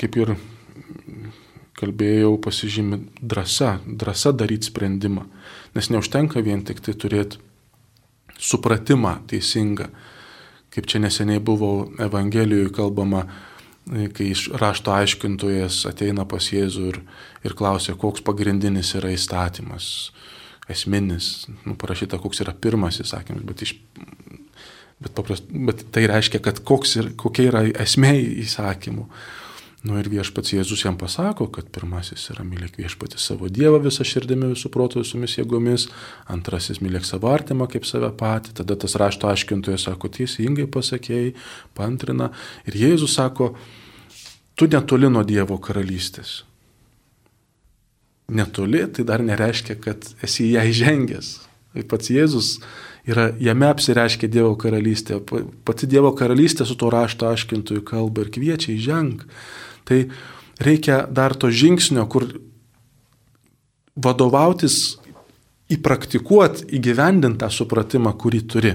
kaip 0.01 0.17
ir 0.23 0.35
kalbėjau, 1.81 2.37
pasižymi 2.45 3.03
drąsa, 3.21 3.81
drąsa 3.85 4.33
daryti 4.37 4.71
sprendimą, 4.71 5.27
nes 5.75 5.91
neužtenka 5.93 6.43
vien 6.45 6.63
tik 6.67 6.83
tai 6.85 6.95
turėti 6.95 7.41
supratimą 8.41 9.19
teisingą, 9.29 9.91
kaip 10.75 10.87
čia 10.91 11.01
neseniai 11.03 11.43
buvo 11.43 11.91
Evangelijoje 11.99 12.71
kalbama, 12.75 13.25
kai 14.15 14.31
rašto 14.61 14.93
aiškintojas 14.95 15.83
ateina 15.91 16.27
pas 16.29 16.47
Jėzų 16.53 16.87
ir, 16.93 17.01
ir 17.47 17.57
klausia, 17.59 17.97
koks 17.99 18.23
pagrindinis 18.27 18.93
yra 18.99 19.11
įstatymas, 19.15 20.11
esminis, 20.71 21.49
nu, 21.65 21.75
parašyta, 21.79 22.21
koks 22.23 22.45
yra 22.45 22.55
pirmas 22.55 23.01
įsakymas, 23.03 23.43
bet, 23.47 23.65
iš, 23.67 23.75
bet, 25.03 25.13
paprast, 25.17 25.49
bet 25.51 25.83
tai 25.95 26.07
reiškia, 26.11 26.43
kad 26.45 26.63
ir, 27.01 27.11
kokia 27.19 27.49
yra 27.51 27.65
esmė 27.83 28.15
įsakymų. 28.45 29.09
Nu 29.81 29.97
ir 29.97 30.11
viešpats 30.13 30.53
Jėzus 30.53 30.83
jam 30.85 30.99
pasako, 31.01 31.47
kad 31.49 31.71
pirmasis 31.73 32.27
yra 32.35 32.45
mylėk 32.45 32.75
viešpati 32.77 33.17
savo 33.17 33.49
Dievą 33.49 33.79
visą 33.81 34.05
širdimi, 34.05 34.51
visų 34.53 34.69
protų, 34.75 35.01
visomis 35.01 35.39
jėgomis, 35.39 35.87
antrasis 36.29 36.83
mylėk 36.85 37.07
savo 37.09 37.31
artimą 37.33 37.65
kaip 37.73 37.87
save 37.89 38.11
patį, 38.21 38.59
tada 38.61 38.77
tas 38.77 38.99
rašto 39.01 39.31
aiškintojas 39.31 39.87
sako, 39.89 40.11
teisingai 40.13 40.67
pasakėjai, 40.69 41.33
pantrina 41.73 42.29
ir 42.69 42.77
Jėzus 42.77 43.15
sako, 43.17 43.55
tu 44.53 44.69
netoli 44.69 45.09
nuo 45.09 45.23
Dievo 45.25 45.57
karalystės. 45.57 46.43
Netoli 48.31 48.85
tai 48.93 49.07
dar 49.09 49.25
nereiškia, 49.25 49.79
kad 49.81 50.05
esi 50.21 50.51
ją 50.53 50.67
įžengęs. 50.69 51.31
Ir 51.81 51.89
pats 51.89 52.13
Jėzus 52.13 52.51
yra, 53.09 53.31
jame 53.41 53.71
apsireiškia 53.71 54.29
Dievo 54.29 54.53
karalystė. 54.61 55.23
Pati 55.65 55.89
Dievo 55.89 56.13
karalystė 56.19 56.69
su 56.69 56.77
to 56.77 56.93
rašto 56.93 57.31
aiškintojų 57.31 57.87
kalba 57.89 58.27
ir 58.27 58.33
kviečia 58.37 58.75
įženg. 58.77 59.25
Tai 59.91 60.05
reikia 60.63 61.03
dar 61.11 61.35
to 61.35 61.51
žingsnio, 61.51 62.05
kur 62.07 62.29
vadovautis 63.99 65.01
įpraktikuoti, 65.71 66.69
įgyvendinti 66.79 67.43
tą 67.43 67.51
supratimą, 67.51 68.15
kurį 68.19 68.41
turi. 68.47 68.73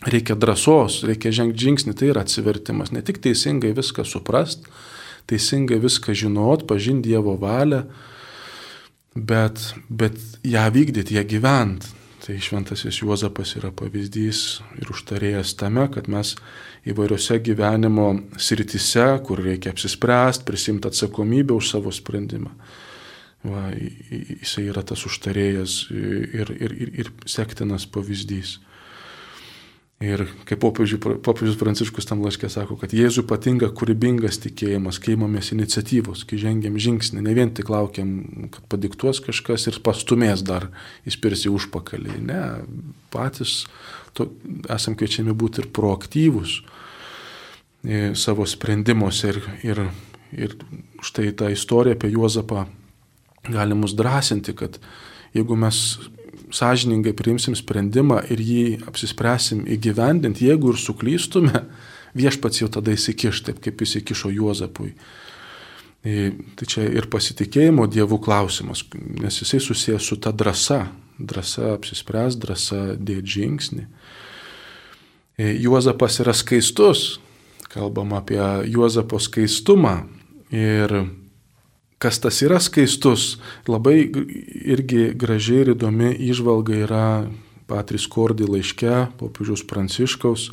Reikia 0.00 0.32
drąsos, 0.40 1.02
reikia 1.04 1.32
žengti 1.36 1.66
žingsnį, 1.66 1.92
tai 1.92 2.08
yra 2.14 2.24
atsivertimas. 2.24 2.88
Ne 2.96 3.04
tik 3.04 3.20
teisingai 3.20 3.74
viską 3.76 4.06
suprast, 4.08 4.64
teisingai 5.28 5.76
viską 5.82 6.16
žinot, 6.16 6.64
pažinti 6.68 7.12
Dievo 7.12 7.36
valią, 7.40 7.82
bet, 9.12 9.60
bet 9.92 10.16
ją 10.40 10.64
vykdyti, 10.72 11.20
ją 11.20 11.26
gyventi. 11.28 11.99
Tai 12.20 12.36
šventasis 12.36 13.00
Juozapas 13.00 13.54
yra 13.56 13.70
pavyzdys 13.72 14.60
ir 14.76 14.90
užtarėjas 14.92 15.54
tame, 15.56 15.86
kad 15.92 16.08
mes 16.12 16.34
įvairiose 16.88 17.38
gyvenimo 17.40 18.10
sritise, 18.36 19.06
kur 19.24 19.40
reikia 19.40 19.72
apsispręsti, 19.72 20.44
prisimti 20.44 20.90
atsakomybę 20.90 21.56
už 21.56 21.70
savo 21.72 21.92
sprendimą. 21.92 22.52
Va, 23.40 23.70
jisai 23.72 24.66
yra 24.68 24.82
tas 24.84 25.06
užtarėjas 25.08 25.86
ir, 25.96 26.52
ir, 26.60 26.74
ir, 26.76 26.90
ir 27.00 27.12
sektinas 27.24 27.86
pavyzdys. 27.88 28.58
Ir 30.00 30.22
kaip 30.48 30.62
popiežius 30.64 31.58
Pranciškus 31.60 32.06
tam 32.08 32.22
laiškė 32.24 32.48
sako, 32.48 32.78
kad 32.80 32.94
Jėzui 32.96 33.20
patinka 33.28 33.68
kūrybingas 33.76 34.38
tikėjimas, 34.40 34.96
kai 34.96 35.12
imamės 35.12 35.50
iniciatyvos, 35.52 36.22
kai 36.24 36.38
žengiam 36.40 36.78
žingsnį, 36.80 37.20
ne 37.26 37.34
vien 37.36 37.52
tik 37.52 37.68
laukiam, 37.68 38.14
kad 38.54 38.64
padiktuos 38.72 39.20
kažkas 39.26 39.68
ir 39.68 39.76
pastumės 39.84 40.40
dar 40.40 40.70
įspirsi 41.04 41.52
užpakalį. 41.52 42.16
Ne, 42.30 42.40
patys 43.12 43.66
to, 44.16 44.30
esam 44.72 44.96
kviečiami 44.96 45.36
būti 45.36 45.66
ir 45.66 45.68
proaktyvus 45.76 46.62
e, 47.84 48.14
savo 48.16 48.48
sprendimuose. 48.48 49.34
Ir, 49.34 49.42
ir, 49.68 49.82
ir 50.32 50.56
štai 51.04 51.28
ta 51.36 51.52
istorija 51.52 51.98
apie 52.00 52.14
Juozapą 52.14 52.64
gali 53.52 53.76
mus 53.76 53.92
drąsinti, 54.00 54.56
kad 54.56 54.80
jeigu 55.36 55.60
mes 55.60 56.00
sąžiningai 56.54 57.14
priimsim 57.16 57.56
sprendimą 57.58 58.20
ir 58.32 58.42
jį 58.42 58.64
apsispręsim 58.90 59.64
įgyvendinti, 59.70 60.48
jeigu 60.48 60.72
ir 60.74 60.80
suklystume, 60.80 61.64
viešpats 62.18 62.62
jau 62.62 62.70
tada 62.72 62.94
įsikiš, 62.94 63.44
taip 63.46 63.60
kaip 63.64 63.82
įsikišo 63.86 64.32
Juozapui. 64.34 64.94
E, 66.00 66.30
tai 66.56 66.66
čia 66.66 66.86
ir 66.88 67.10
pasitikėjimo 67.12 67.84
dievų 67.92 68.20
klausimas, 68.24 68.86
nes 69.20 69.42
jisai 69.42 69.60
susijęs 69.60 70.06
su 70.08 70.16
ta 70.16 70.32
drąsa, 70.32 70.86
drąsa 71.20 71.74
apsispręs, 71.74 72.38
drąsa 72.40 72.80
dėti 72.96 73.36
žingsnį. 73.36 73.84
E, 75.36 75.52
Juozapas 75.60 76.20
yra 76.24 76.32
skaistus, 76.36 77.20
kalbam 77.70 78.14
apie 78.16 78.40
Juozapo 78.72 79.20
skaistumą 79.20 79.98
ir 80.50 80.96
kas 82.00 82.18
tas 82.20 82.40
yra 82.42 82.58
skaistus. 82.60 83.36
Labai 83.68 84.08
irgi 84.74 85.10
gražiai 85.20 85.64
ir 85.66 85.74
įdomi 85.74 86.14
išvalga 86.30 86.78
yra 86.86 87.06
Patris 87.70 88.08
Kordi 88.10 88.48
laiške, 88.48 89.10
popiežiaus 89.20 89.66
Pranciškaus. 89.68 90.48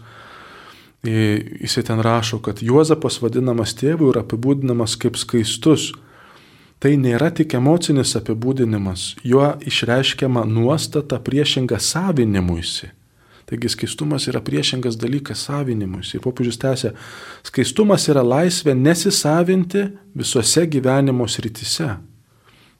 Jisai 1.07 1.85
ten 1.87 2.03
rašo, 2.03 2.41
kad 2.43 2.59
Juozapas 2.61 3.21
vadinamas 3.23 3.75
tėvu 3.79 4.11
ir 4.11 4.19
apibūdinamas 4.25 4.97
kaip 4.99 5.15
skaistus. 5.19 5.93
Tai 6.83 6.91
nėra 6.99 7.31
tik 7.33 7.55
emocinis 7.57 8.11
apibūdinimas, 8.19 9.15
juo 9.25 9.47
išreiškiama 9.65 10.43
nuostata 10.45 11.17
priešinga 11.17 11.79
savinimuisi. 11.81 12.91
Taigi 13.47 13.69
skaistumas 13.71 14.25
yra 14.27 14.41
priešingas 14.43 14.97
dalykas 14.99 15.45
savinimus. 15.47 16.09
Ir 16.11 16.23
popiežius 16.25 16.59
tęsia, 16.59 16.91
skaistumas 17.47 18.09
yra 18.11 18.19
laisvė 18.25 18.73
nesisavinti 18.75 19.85
visose 20.19 20.65
gyvenimo 20.67 21.23
srityse. 21.31 21.93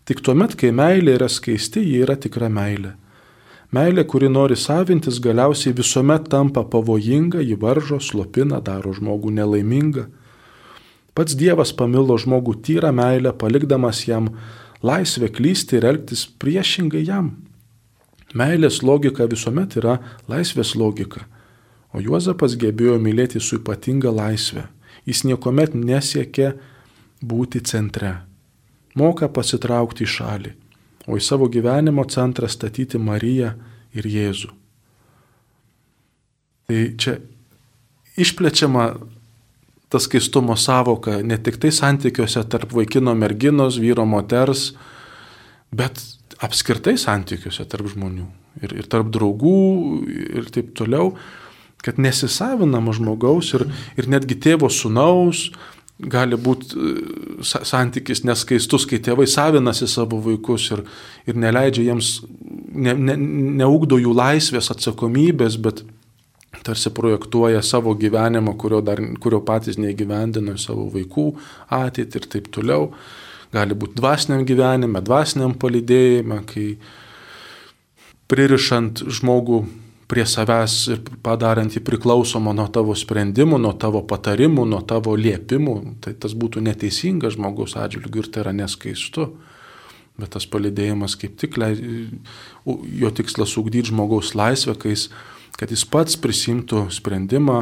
Tik 0.07 0.24
tuomet, 0.24 0.57
kai 0.59 0.74
meilė 0.75 1.15
yra 1.15 1.31
skaisti, 1.31 1.86
ji 1.88 2.03
yra 2.03 2.17
tikra 2.19 2.51
meilė. 2.51 2.97
Meilė, 3.71 4.03
kuri 4.07 4.27
nori 4.31 4.59
savintis, 4.59 5.21
galiausiai 5.24 5.75
visuomet 5.75 6.27
tampa 6.31 6.65
pavojinga, 6.67 7.39
ji 7.43 7.55
varžo, 7.59 8.01
slopina, 8.03 8.59
daro 8.63 8.91
žmogų 8.95 9.31
nelaimingą. 9.39 10.05
Pats 11.15 11.36
Dievas 11.36 11.71
pamilo 11.75 12.19
žmogų 12.19 12.59
tyrą 12.63 12.91
meilę, 12.95 13.31
palikdamas 13.39 14.03
jam 14.07 14.33
laisvę 14.83 15.31
klysti 15.31 15.79
ir 15.79 15.87
elgtis 15.96 16.27
priešingai 16.39 17.07
jam. 17.07 17.35
Meilės 18.35 18.81
logika 18.83 19.27
visuomet 19.29 19.77
yra 19.79 19.98
laisvės 20.27 20.74
logika, 20.75 21.24
o 21.96 22.01
Juozapas 22.03 22.57
gebėjo 22.59 22.98
mylėti 23.00 23.40
su 23.40 23.61
ypatinga 23.61 24.11
laisvė. 24.11 24.66
Jis 25.07 25.24
niekuomet 25.24 25.75
nesiekė 25.75 26.51
būti 27.24 27.61
centre. 27.63 28.18
Moka 29.00 29.29
pasitraukti 29.31 30.03
į 30.03 30.11
šalį, 30.11 30.51
o 31.07 31.16
į 31.16 31.24
savo 31.24 31.48
gyvenimo 31.48 32.03
centrą 32.11 32.50
statyti 32.51 33.00
Mariją 33.00 33.53
ir 33.96 34.09
Jėzų. 34.11 34.51
Tai 36.68 36.81
čia 37.00 37.16
išplečiama 38.20 38.90
tas 39.87 40.03
skaistumo 40.03 40.57
savoka 40.59 41.22
ne 41.24 41.37
tik 41.40 41.61
tai 41.63 41.72
santykiuose 41.72 42.44
tarp 42.51 42.74
vaikino 42.75 43.13
merginos, 43.16 43.77
vyro 43.79 44.03
moters, 44.03 44.74
bet 45.72 46.01
apskritai 46.43 46.97
santykiuose 47.00 47.65
tarp 47.69 47.89
žmonių 47.93 48.27
ir, 48.63 48.75
ir 48.81 48.89
tarp 48.89 49.09
draugų 49.13 49.57
ir 50.41 50.51
taip 50.53 50.73
toliau, 50.77 51.13
kad 51.85 52.00
nesisavinama 52.01 52.93
žmogaus 52.95 53.53
ir, 53.57 53.67
ir 53.97 54.09
netgi 54.09 54.37
tėvo 54.47 54.69
sunaus 54.73 55.47
gali 55.97 56.37
būti 56.37 56.77
e, 56.77 56.95
santykis 57.41 58.23
neskaistus, 58.27 58.85
kai 58.89 59.00
tėvai 59.01 59.25
savinasi 59.29 59.87
savo 59.89 60.19
vaikus 60.21 60.69
ir, 60.75 60.83
ir 61.29 61.37
neleidžia 61.41 61.87
jiems, 61.89 62.11
ne, 62.73 62.93
ne, 62.93 63.15
neugdo 63.61 63.97
jų 64.01 64.13
laisvės 64.17 64.69
atsakomybės, 64.73 65.57
bet 65.61 65.81
tarsi 66.67 66.91
projektuoja 66.93 67.63
savo 67.65 67.95
gyvenimą, 67.97 68.53
kurio, 68.59 68.81
dar, 68.85 69.01
kurio 69.23 69.41
patys 69.45 69.79
neįgyvendino 69.81 70.53
į 70.57 70.61
savo 70.61 70.87
vaikų 70.93 71.31
ateitį 71.73 72.21
ir 72.21 72.29
taip 72.35 72.51
toliau 72.53 72.91
gali 73.53 73.77
būti 73.77 73.98
dvasiniam 74.00 74.46
gyvenime, 74.48 75.01
dvasiniam 75.03 75.55
palydėjime, 75.57 76.42
kai 76.50 76.70
pririšant 78.27 79.05
žmogų 79.07 79.62
prie 80.07 80.24
savęs 80.27 80.75
ir 80.94 81.01
padarant 81.24 81.74
jį 81.75 81.81
priklausomą 81.88 82.53
nuo 82.55 82.68
tavo 82.72 82.96
sprendimų, 82.96 83.60
nuo 83.60 83.74
tavo 83.75 84.01
patarimų, 84.07 84.64
nuo 84.72 84.79
tavo 84.88 85.16
liepimų, 85.20 85.75
tai 86.03 86.16
tas 86.16 86.36
būtų 86.36 86.64
neteisinga 86.64 87.31
žmogaus 87.36 87.75
atžvilgiu 87.79 88.24
ir 88.24 88.29
tai 88.31 88.46
yra 88.46 88.55
neskaistu. 88.55 89.33
Bet 90.18 90.31
tas 90.33 90.48
palidėjimas 90.50 91.14
kaip 91.20 91.36
tik, 91.38 91.60
jo 93.03 93.12
tikslas 93.14 93.53
ugdyti 93.60 93.92
žmogaus 93.92 94.31
laisvę, 94.33 94.74
jis, 94.90 95.10
kad 95.60 95.70
jis 95.70 95.83
pats 95.86 96.18
prisimtų 96.18 96.88
sprendimą, 96.96 97.60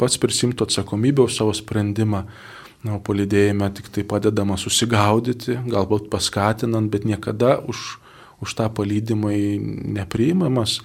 pats 0.00 0.16
prisimtų 0.22 0.64
atsakomybę 0.68 1.26
už 1.26 1.36
savo 1.42 1.52
sprendimą 1.52 2.24
Na, 2.86 2.94
o 2.94 3.00
palidėjime 3.02 3.66
tik 3.74 3.88
tai 3.90 4.04
padedama 4.06 4.54
susigaudyti, 4.60 5.56
galbūt 5.66 6.06
paskatinant, 6.12 6.90
bet 6.92 7.08
niekada 7.08 7.56
už, 7.58 7.98
už 8.44 8.54
tą 8.54 8.68
palydimai 8.70 9.58
nepriimamas 9.98 10.78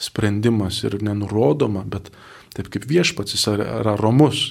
sprendimas 0.00 0.80
ir 0.86 0.96
nenurodoma, 1.04 1.84
bet 1.84 2.08
taip 2.56 2.70
kaip 2.72 2.86
viešpats 2.88 3.36
jis 3.36 3.46
yra, 3.52 3.66
yra 3.82 3.96
romus. 4.00 4.50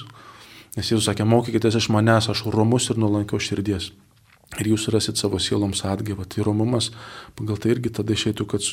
Nes 0.76 0.86
Jėzus 0.86 1.08
sakė, 1.08 1.26
mokykitės 1.26 1.80
iš 1.80 1.88
manęs, 1.90 2.30
aš 2.30 2.44
romus 2.54 2.86
ir 2.92 3.00
nulankiau 3.02 3.42
širdies. 3.42 3.90
Ir 4.58 4.70
jūs 4.72 4.88
rasit 4.90 5.18
savo 5.18 5.38
sieloms 5.42 5.82
atgyvą. 5.86 6.26
Tai 6.30 6.44
romumas, 6.46 6.90
pagal 7.38 7.58
tai 7.58 7.74
irgi 7.74 7.92
tada 7.94 8.14
išeitų, 8.14 8.46
kad 8.50 8.66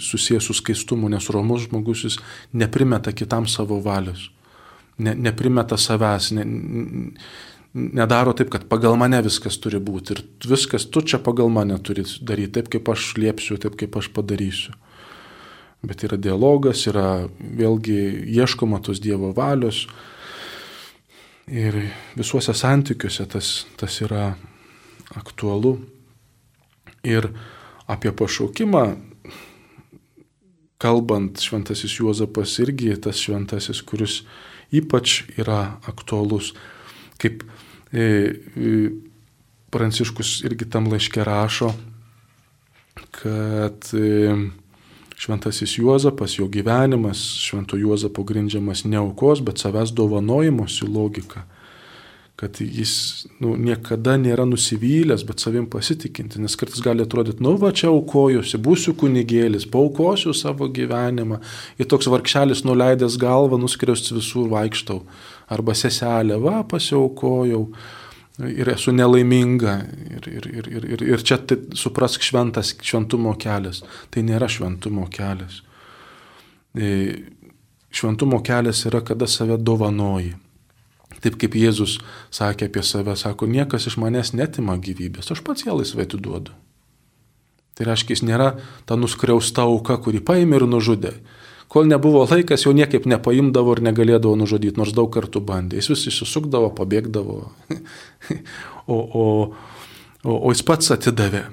susijęs 0.00 0.48
su 0.48 0.56
skaistumu, 0.56 1.08
nes 1.12 1.28
romus 1.32 1.66
žmogus 1.68 2.06
jis 2.06 2.18
neprimeta 2.56 3.12
kitam 3.16 3.48
savo 3.48 3.80
valios. 3.84 4.30
Ne, 5.00 5.14
neprimeta 5.16 5.78
savęs, 5.80 6.30
ne, 6.36 6.44
nedaro 7.74 8.32
taip, 8.36 8.50
kad 8.52 8.68
pagal 8.68 8.96
mane 9.00 9.22
viskas 9.24 9.56
turi 9.60 9.80
būti 9.80 10.16
ir 10.16 10.22
viskas 10.48 10.84
tu 10.92 11.00
čia 11.00 11.20
pagal 11.22 11.48
mane 11.52 11.78
turi 11.80 12.04
daryti, 12.20 12.52
taip 12.58 12.68
kaip 12.72 12.88
aš 12.92 13.12
liepsiu, 13.16 13.58
taip 13.60 13.78
kaip 13.80 13.96
aš 13.96 14.10
padarysiu. 14.12 14.74
Bet 15.82 16.04
yra 16.06 16.18
dialogas, 16.20 16.84
yra 16.86 17.26
vėlgi 17.40 17.96
ieškoma 18.36 18.78
tos 18.84 19.00
Dievo 19.02 19.32
valios 19.34 19.86
ir 21.50 21.74
visuose 22.14 22.54
santykiuose 22.54 23.26
tas, 23.26 23.48
tas 23.80 23.96
yra 24.04 24.36
aktualu. 25.18 25.80
Ir 27.02 27.32
apie 27.90 28.12
pašaukimą, 28.14 28.84
kalbant, 30.78 31.40
šventasis 31.42 31.96
Juozapas 31.98 32.54
irgi 32.62 32.94
tas 33.02 33.18
šventasis, 33.18 33.82
kuris 33.82 34.20
ypač 34.70 35.24
yra 35.34 35.80
aktualus 35.90 36.52
kaip 37.22 37.44
e, 37.92 38.02
e, 38.02 38.90
Pranciškus 39.72 40.42
irgi 40.44 40.66
tam 40.68 40.90
laiške 40.92 41.24
rašo, 41.24 41.70
kad 43.14 43.88
e, 43.96 44.34
šventasis 45.16 45.78
Juozapas, 45.78 46.36
jo 46.38 46.48
gyvenimas, 46.52 47.22
švento 47.40 47.78
Juozapo 47.80 48.24
grindžiamas 48.28 48.84
ne 48.84 49.00
aukos, 49.00 49.40
bet 49.40 49.62
savęs 49.62 49.94
dovanojimosi 49.96 50.88
logika. 50.88 51.46
kad 52.42 52.58
jis 52.58 53.22
nu, 53.38 53.52
niekada 53.54 54.16
nėra 54.18 54.42
nusivylęs, 54.50 55.22
bet 55.28 55.38
savim 55.44 55.68
pasitikinti, 55.70 56.40
nes 56.42 56.56
kartais 56.58 56.82
gali 56.82 57.04
atrodyti, 57.04 57.38
nu 57.44 57.52
va 57.60 57.70
čia 57.70 57.92
aukojusi, 57.92 58.58
būsiu 58.58 58.96
kunigėlis, 58.98 59.68
paukosiu 59.70 60.34
savo 60.34 60.66
gyvenimą, 60.66 61.38
ir 61.78 61.86
toks 61.86 62.10
vargšelis 62.10 62.64
nuleidęs 62.66 63.14
galvą, 63.22 63.60
nuskriaus 63.62 64.10
visur 64.10 64.50
vaikštau, 64.50 65.04
arba 65.52 65.74
seselė, 65.76 66.38
va 66.42 66.62
pasiaukojau 66.68 67.66
ir 68.48 68.70
esu 68.72 68.94
nelaiminga. 68.96 69.74
Ir, 70.16 70.28
ir, 70.30 70.48
ir, 70.52 70.70
ir, 70.70 70.88
ir, 70.96 71.04
ir 71.14 71.26
čia 71.26 71.38
tai, 71.38 71.58
suprask 71.78 72.24
šventas 72.24 72.74
šventumo 72.80 73.34
kelias. 73.40 73.82
Tai 74.10 74.24
nėra 74.26 74.48
šventumo 74.50 75.08
kelias. 75.12 75.60
E, 76.72 76.88
šventumo 77.92 78.40
kelias 78.44 78.86
yra, 78.88 79.02
kada 79.04 79.28
save 79.28 79.60
dovanoji. 79.60 80.34
Taip 81.22 81.36
kaip 81.38 81.54
Jėzus 81.54 82.00
sakė 82.34 82.66
apie 82.66 82.82
save, 82.86 83.14
sako, 83.18 83.46
niekas 83.46 83.86
iš 83.86 83.98
manęs 84.00 84.32
netima 84.34 84.74
gyvybės, 84.80 85.28
aš 85.30 85.42
pats 85.46 85.66
ją 85.68 85.76
laisvai 85.78 86.08
atiduodu. 86.08 86.54
Tai 87.78 87.86
reiškia, 87.88 88.16
jis 88.16 88.24
nėra 88.26 88.48
ta 88.88 88.98
nuskriausta 88.98 89.64
auka, 89.68 89.96
kuri 90.02 90.20
paėmė 90.24 90.58
ir 90.58 90.66
nužudė. 90.68 91.12
Kol 91.72 91.88
nebuvo 91.88 92.26
laikas, 92.28 92.66
jau 92.66 92.74
niekaip 92.76 93.06
nepaimdavo 93.08 93.78
ir 93.78 93.80
negalėdavo 93.86 94.36
nužudyti, 94.36 94.76
nors 94.76 94.92
daug 94.92 95.08
kartų 95.14 95.40
bandė. 95.48 95.78
Jis 95.80 95.88
vis 95.94 96.02
įsisukdavo, 96.10 96.68
pabėgdavo. 96.76 97.38
o, 98.92 98.98
o, 98.98 99.24
o, 100.20 100.34
o 100.36 100.52
jis 100.52 100.60
pats 100.68 100.92
atidavė, 100.92 101.46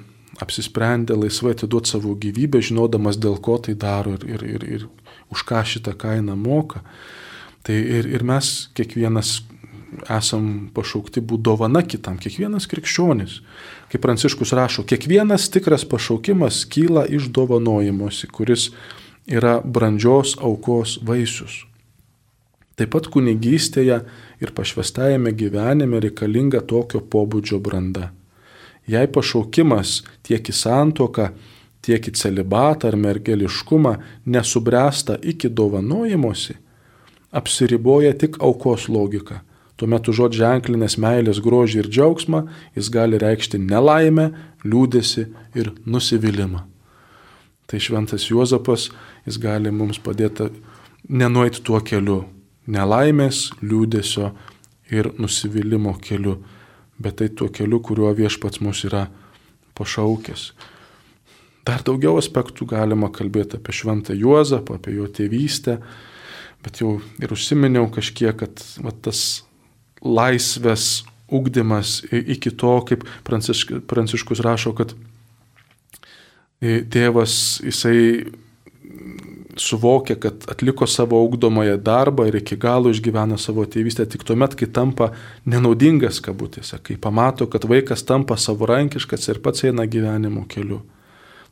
apsisprendė 0.44 1.16
laisvai 1.16 1.54
atiduoti 1.56 1.94
savo 1.94 2.12
gyvybę, 2.20 2.60
žinodamas 2.60 3.16
dėl 3.16 3.38
ko 3.40 3.56
tai 3.64 3.78
daro 3.80 4.18
ir, 4.18 4.28
ir, 4.28 4.44
ir, 4.44 4.68
ir 4.76 4.86
už 5.32 5.46
ką 5.48 5.64
šitą 5.72 5.96
kainą 5.96 6.36
moka. 6.36 6.84
Tai 7.64 7.76
ir, 7.76 8.08
ir 8.08 8.24
mes 8.24 8.68
kiekvienas 8.76 9.38
esam 10.12 10.70
pašaukti 10.74 11.20
būti 11.24 11.44
dovana 11.48 11.82
kitam, 11.82 12.20
kiekvienas 12.20 12.68
krikščionis. 12.70 13.40
Kaip 13.90 14.04
Pranciškus 14.04 14.52
rašo, 14.56 14.84
kiekvienas 14.88 15.48
tikras 15.52 15.84
pašaukimas 15.88 16.62
kyla 16.70 17.08
iš 17.08 17.28
dovanojimuose, 17.34 18.28
kuris 18.30 18.70
yra 19.30 19.60
brandžios 19.64 20.36
aukos 20.42 20.98
vaisius. 21.06 21.64
Taip 22.76 22.92
pat 22.94 23.10
kunigystėje 23.12 24.00
ir 24.40 24.52
pašvestajame 24.56 25.34
gyvenime 25.36 26.00
reikalinga 26.00 26.62
tokio 26.64 27.02
pobūdžio 27.12 27.60
branda. 27.60 28.10
Jei 28.88 29.06
pašaukimas 29.06 30.00
tiek 30.26 30.48
į 30.48 30.54
santoką, 30.56 31.28
tiek 31.84 32.08
į 32.08 32.14
celibatą 32.16 32.88
ar 32.90 32.96
mergeliškumą 32.96 33.94
nesubręsta 34.26 35.20
iki 35.20 35.52
dovanojimuose, 35.52 36.56
apsiriboja 37.30 38.16
tik 38.18 38.40
aukos 38.42 38.88
logika 38.88 39.42
Tuomet 39.80 40.10
užuot 40.12 40.34
ženklinės 40.36 40.98
meilės 41.00 41.38
grožį 41.40 41.78
ir 41.80 41.86
džiaugsmą, 41.88 42.42
jis 42.76 42.90
gali 42.92 43.16
reikšti 43.16 43.56
nelaimę, 43.64 44.26
liūdėsi 44.60 45.24
ir 45.56 45.70
nusivylimą. 45.88 46.66
Tai 47.64 47.80
šventas 47.80 48.26
Juozapas, 48.28 48.90
jis 49.26 49.38
gali 49.40 49.70
mums 49.70 49.98
padėti 50.02 50.50
nenueiti 51.08 51.62
tuo 51.62 51.80
keliu- 51.80 52.24
nelaimės, 52.74 53.50
liūdėsio 53.62 54.32
ir 54.90 55.12
nusivylimų 55.18 55.98
keliu, 56.00 56.38
bet 57.00 57.16
tai 57.16 57.28
tuo 57.28 57.48
keliu, 57.48 57.80
kuriuo 57.80 58.14
viešpats 58.14 58.60
mus 58.60 58.84
yra 58.84 59.08
pašaukęs. 59.74 60.52
Dar 61.64 61.82
daugiau 61.82 62.16
aspektų 62.18 62.66
galima 62.66 63.10
kalbėti 63.12 63.58
apie 63.58 63.72
šventą 63.72 64.14
Juozapą, 64.16 64.76
apie 64.76 64.94
jo 64.96 65.06
tėvystę, 65.06 65.80
bet 66.62 66.80
jau 66.80 67.00
ir 67.20 67.28
užsiminiau 67.28 67.90
kažkiek, 67.92 68.36
kad 68.36 68.64
va, 68.80 68.92
tas 68.92 69.42
laisvės 70.02 71.04
ugdymas 71.30 72.00
iki 72.10 72.50
to, 72.50 72.80
kaip 72.88 73.04
Pranciškus, 73.24 73.84
Pranciškus 73.86 74.42
rašo, 74.44 74.74
kad 74.76 74.94
tėvas 76.60 77.60
jisai 77.64 78.26
suvokia, 79.56 80.16
kad 80.16 80.44
atliko 80.48 80.86
savo 80.86 81.22
ugdomąją 81.24 81.76
darbą 81.76 82.26
ir 82.26 82.36
iki 82.40 82.56
galo 82.56 82.90
išgyvena 82.90 83.38
savo 83.38 83.64
tėvystę 83.66 84.06
tik 84.06 84.24
tuomet, 84.24 84.54
kai 84.58 84.68
tampa 84.70 85.10
nenaudingas 85.46 86.20
kabutėse, 86.24 86.78
kai 86.82 86.96
pamato, 86.96 87.46
kad 87.50 87.66
vaikas 87.68 88.04
tampa 88.06 88.36
savarankiškas 88.36 89.28
ir 89.28 89.42
pats 89.44 89.66
eina 89.68 89.86
gyvenimo 89.86 90.46
keliu. 90.48 90.80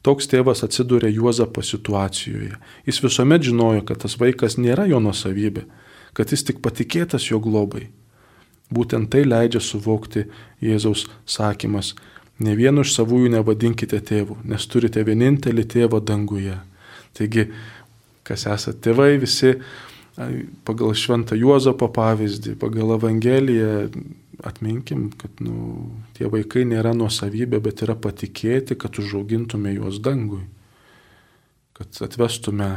Toks 0.02 0.30
tėvas 0.30 0.62
atsidūrė 0.62 1.10
Juozapo 1.10 1.62
situacijoje. 1.62 2.54
Jis 2.86 3.02
visuomet 3.02 3.42
žinojo, 3.48 3.82
kad 3.88 4.04
tas 4.04 4.14
vaikas 4.20 4.56
nėra 4.56 4.86
jo 4.86 5.00
nusavybė, 5.02 5.64
kad 6.14 6.30
jis 6.32 6.46
tik 6.46 6.62
patikėtas 6.62 7.26
jo 7.30 7.40
globai. 7.42 7.88
Būtent 8.70 9.10
tai 9.10 9.24
leidžia 9.26 9.60
suvokti 9.64 10.26
Jėzaus 10.62 11.06
sakymas. 11.26 11.94
Ne 12.38 12.54
vienu 12.54 12.84
iš 12.86 12.92
savųjų 12.94 13.32
nevadinkite 13.34 13.98
tėvų, 13.98 14.38
nes 14.46 14.66
turite 14.70 15.02
vienintelį 15.02 15.64
tėvą 15.74 15.98
danguje. 16.04 16.60
Taigi, 17.18 17.48
kas 18.26 18.46
esate 18.46 18.80
tėvai, 18.86 19.16
visi 19.20 19.56
pagal 20.66 20.94
šventą 20.98 21.36
Juozapo 21.38 21.88
pavyzdį, 21.94 22.56
pagal 22.58 22.96
Evangeliją 22.96 23.88
atminkim, 24.44 25.08
kad 25.18 25.40
nu, 25.42 25.88
tie 26.14 26.28
vaikai 26.30 26.64
nėra 26.68 26.92
nuosavybė, 26.96 27.58
bet 27.62 27.82
yra 27.86 27.96
patikėti, 27.98 28.76
kad 28.78 28.98
užaugintume 29.00 29.72
juos 29.74 29.98
dangui, 30.02 30.44
kad 31.74 31.90
atvestume 32.06 32.76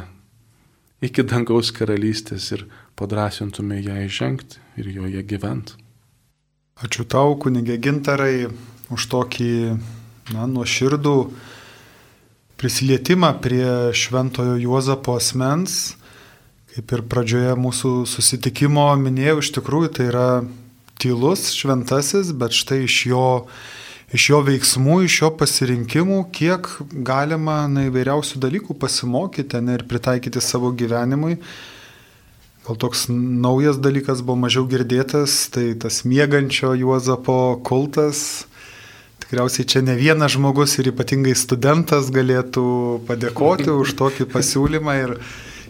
iki 1.05 1.25
dangaus 1.25 1.71
karalystės 1.73 2.49
ir 2.55 2.65
padrasintume 2.97 3.79
ją 3.81 3.99
įžengti 4.07 4.61
ir 4.81 4.89
joje 4.95 5.23
gyventi. 5.25 5.77
Ačiū 6.81 7.05
tau, 7.05 7.35
kunigė 7.37 7.77
Gintarai, 7.77 8.49
už 8.89 9.05
tokį 9.11 9.53
na, 10.33 10.47
nuoširdų 10.49 11.17
prisilietimą 12.61 13.33
prie 13.41 13.89
šventojo 13.97 14.59
Juozapo 14.61 15.15
asmens. 15.17 15.95
Kaip 16.71 16.93
ir 16.93 17.01
pradžioje 17.09 17.55
mūsų 17.57 17.89
susitikimo 18.07 18.85
minėjau, 19.01 19.39
iš 19.41 19.49
tikrųjų 19.57 19.89
tai 19.97 20.05
yra 20.11 20.27
tylus 21.01 21.49
šventasis, 21.57 22.29
bet 22.37 22.53
štai 22.53 22.83
iš 22.85 22.99
jo, 23.09 23.25
iš 24.13 24.27
jo 24.29 24.43
veiksmų, 24.45 24.99
iš 25.07 25.17
jo 25.23 25.31
pasirinkimų, 25.41 26.21
kiek 26.37 26.69
galima 26.93 27.65
na, 27.65 27.87
įvairiausių 27.89 28.39
dalykų 28.45 28.77
pasimokyti 28.77 29.63
ne, 29.65 29.79
ir 29.79 29.87
pritaikyti 29.89 30.43
savo 30.45 30.69
gyvenimui. 30.71 31.39
Gal 32.67 32.77
toks 32.77 33.07
naujas 33.09 33.81
dalykas 33.81 34.21
buvo 34.21 34.37
mažiau 34.45 34.69
girdėtas, 34.69 35.47
tai 35.49 35.71
tas 35.81 36.03
miegančio 36.05 36.75
Juozapo 36.77 37.57
kultas. 37.65 38.45
Tikriausiai 39.31 39.63
čia 39.63 39.79
ne 39.79 39.93
vienas 39.95 40.33
žmogus 40.33 40.73
ir 40.81 40.89
ypatingai 40.91 41.31
studentas 41.39 42.09
galėtų 42.11 42.63
padėkoti 43.07 43.69
už 43.81 43.93
tokį 44.01 44.25
pasiūlymą 44.33 44.95
ir 45.05 45.13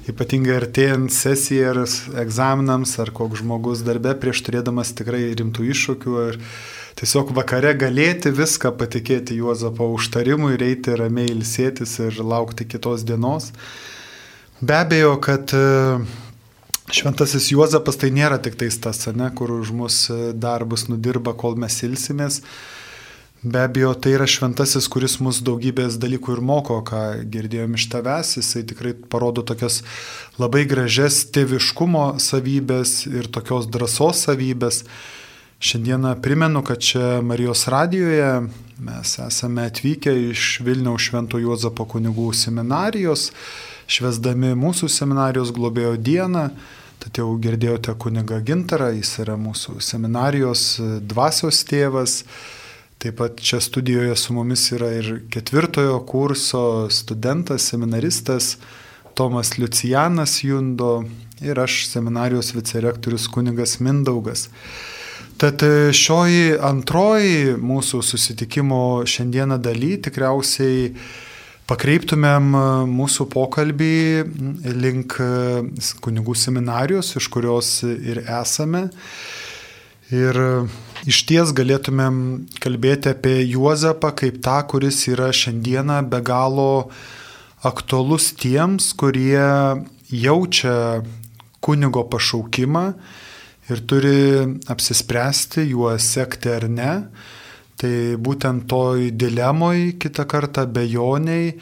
ypatingai 0.10 0.56
artėjant 0.58 1.14
sesijai 1.14 1.68
ar 1.70 1.80
egzaminams, 2.24 2.96
ar 3.04 3.12
koks 3.14 3.44
žmogus 3.44 3.84
darbe 3.86 4.16
prieš 4.18 4.42
turėdamas 4.48 4.96
tikrai 4.98 5.28
rimtų 5.38 5.68
iššūkių, 5.76 6.16
ar 6.24 6.40
tiesiog 6.98 7.36
vakare 7.38 7.76
galėti 7.78 8.34
viską 8.34 8.74
patikėti 8.82 9.38
Juozapo 9.38 9.92
užtarimui 9.94 10.56
ir 10.58 10.66
eiti 10.72 10.98
ramiai 10.98 11.30
ilsėtis 11.36 12.00
ir 12.02 12.18
laukti 12.18 12.66
kitos 12.66 13.06
dienos. 13.06 13.52
Be 14.58 14.80
abejo, 14.82 15.14
kad 15.22 15.54
Šventasis 16.90 17.54
Juozapas 17.54 18.02
tai 18.02 18.10
nėra 18.10 18.42
tik 18.42 18.58
tais 18.58 18.82
tas, 18.82 19.06
ne, 19.14 19.30
kur 19.38 19.54
už 19.62 19.70
mus 19.70 20.04
e, 20.10 20.32
darbus 20.34 20.90
nudirba, 20.90 21.38
kol 21.38 21.62
mes 21.62 21.78
ilsimės. 21.86 22.42
Be 23.44 23.64
abejo, 23.66 23.96
tai 23.98 24.12
yra 24.14 24.28
šventasis, 24.30 24.86
kuris 24.86 25.16
mus 25.18 25.40
daugybės 25.42 25.96
dalykų 25.98 26.36
ir 26.36 26.42
moko, 26.46 26.76
ką 26.86 27.24
girdėjom 27.26 27.74
iš 27.74 27.88
tavęs. 27.90 28.36
Jisai 28.38 28.62
tikrai 28.70 28.92
parodo 28.94 29.42
tokias 29.42 29.80
labai 30.38 30.62
gražias 30.70 31.24
tėviškumo 31.34 32.20
savybės 32.22 33.08
ir 33.10 33.32
tokios 33.34 33.66
drąsos 33.66 34.22
savybės. 34.28 34.84
Šiandieną 35.58 36.14
primenu, 36.22 36.62
kad 36.62 36.86
čia 36.86 37.18
Marijos 37.26 37.66
radijoje 37.74 38.30
mes 38.78 39.16
esame 39.26 39.66
atvykę 39.72 40.14
iš 40.30 40.62
Vilniaus 40.62 41.10
Švento 41.10 41.42
Juozapo 41.42 41.90
kunigų 41.90 42.30
seminarijos, 42.38 43.32
švesdami 43.90 44.54
mūsų 44.54 44.94
seminarijos 45.02 45.50
globėjo 45.58 45.98
dieną. 45.98 46.48
Tad 47.02 47.18
jau 47.18 47.32
girdėjote 47.42 47.98
kuniga 47.98 48.38
Gintarą, 48.46 48.94
jis 49.02 49.18
yra 49.26 49.34
mūsų 49.34 49.80
seminarijos 49.82 50.76
dvasios 51.02 51.66
tėvas. 51.66 52.20
Taip 53.02 53.16
pat 53.18 53.40
čia 53.42 53.58
studijoje 53.62 54.16
su 54.16 54.34
mumis 54.34 54.68
yra 54.76 54.92
ir 54.94 55.08
ketvirtojo 55.34 55.96
kurso 56.06 56.90
studentas, 56.90 57.66
seminaristas 57.72 58.58
Tomas 59.18 59.58
Lucijanas 59.58 60.44
Jundo 60.44 61.04
ir 61.42 61.60
aš 61.60 61.88
seminarijos 61.90 62.54
vicerektorius 62.54 63.26
kunigas 63.28 63.80
Mindaugas. 63.80 64.50
Tad 65.42 65.64
e, 65.66 65.90
šioji 65.98 66.60
antroji 66.62 67.56
mūsų 67.58 68.04
susitikimo 68.06 69.02
šiandieną 69.10 69.58
daly 69.58 69.96
tikriausiai 70.06 70.92
pakreiptumėm 71.66 72.54
e, 72.54 72.64
mūsų 72.92 73.26
pokalbį 73.34 73.98
link 74.78 75.18
e, 75.18 75.32
kunigų 76.06 76.38
seminarijos, 76.38 77.16
iš 77.18 77.32
kurios 77.34 77.80
ir 77.90 78.22
esame. 78.28 78.86
Ir 80.14 80.38
iš 81.08 81.24
ties 81.30 81.54
galėtumėm 81.58 82.16
kalbėti 82.62 83.12
apie 83.14 83.40
Juozapą 83.50 84.12
kaip 84.18 84.42
tą, 84.46 84.60
kuris 84.70 85.04
yra 85.10 85.32
šiandieną 85.34 86.02
be 86.12 86.22
galo 86.26 86.92
aktualus 87.66 88.32
tiems, 88.38 88.92
kurie 88.98 89.42
jaučia 90.12 91.02
kunigo 91.62 92.04
pašaukimą 92.10 92.86
ir 93.72 93.84
turi 93.88 94.18
apsispręsti 94.70 95.70
juo 95.72 95.94
sekti 96.02 96.52
ar 96.52 96.68
ne. 96.70 96.94
Tai 97.82 97.94
būtent 98.22 98.68
toj 98.70 99.10
dilemoj 99.18 99.96
kitą 100.02 100.28
kartą 100.30 100.68
bejoniai 100.70 101.56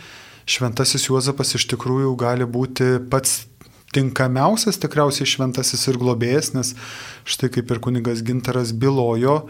šventasis 0.49 1.05
Juozapas 1.07 1.53
iš 1.55 1.67
tikrųjų 1.71 2.15
gali 2.19 2.47
būti 2.49 2.97
pats 3.11 3.45
tinkamiausias 3.95 4.77
tikriausiai 4.81 5.27
šventasis 5.29 5.87
ir 5.89 5.97
globėjas, 6.01 6.53
nes 6.53 6.73
štai 7.29 7.49
kaip 7.53 7.71
ir 7.73 7.81
kunigas 7.83 8.21
Gintaras 8.25 8.73
bylojo, 8.77 9.41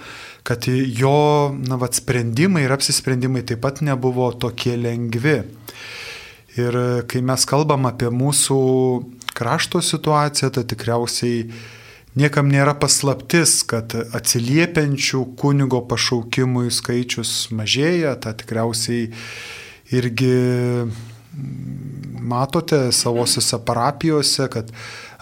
kad 0.47 0.67
jo 0.69 1.51
na, 1.55 1.79
vat, 1.81 1.97
sprendimai 1.99 2.65
ir 2.65 2.75
apsisprendimai 2.75 3.43
taip 3.47 3.63
pat 3.65 3.83
nebuvo 3.85 4.31
tokie 4.39 4.77
lengvi. 4.79 5.41
Ir 6.59 6.79
kai 7.07 7.21
mes 7.23 7.45
kalbam 7.47 7.85
apie 7.87 8.09
mūsų 8.11 8.61
krašto 9.37 9.83
situaciją, 9.85 10.49
tai 10.55 10.63
tikriausiai 10.67 11.43
niekam 12.19 12.49
nėra 12.51 12.73
paslaptis, 12.79 13.61
kad 13.69 13.93
atsiliepiančių 13.95 15.23
kunigo 15.39 15.83
pašaukimui 15.87 16.71
skaičius 16.73 17.51
mažėja, 17.55 18.15
tai 18.23 18.33
tikriausiai 18.41 19.11
irgi 19.95 20.33
matote 22.19 22.89
savosiose 22.95 23.59
parapijose, 23.65 24.47
kad 24.51 24.71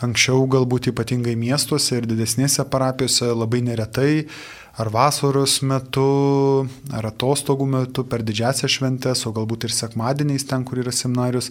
anksčiau 0.04 0.46
galbūt 0.52 0.92
ypatingai 0.92 1.36
miestuose 1.40 2.00
ir 2.00 2.08
didesnėse 2.10 2.66
parapijose 2.72 3.32
labai 3.34 3.64
neretai 3.66 4.12
ar 4.78 4.92
vasaros 4.94 5.60
metu, 5.66 6.68
ar 6.94 7.10
atostogų 7.10 7.66
metu 7.70 8.06
per 8.06 8.22
didžiasią 8.26 8.70
šventęs, 8.70 9.26
o 9.26 9.34
galbūt 9.34 9.66
ir 9.66 9.74
sekmadieniais 9.74 10.46
ten, 10.46 10.66
kur 10.68 10.84
yra 10.84 10.94
seminarius, 10.94 11.50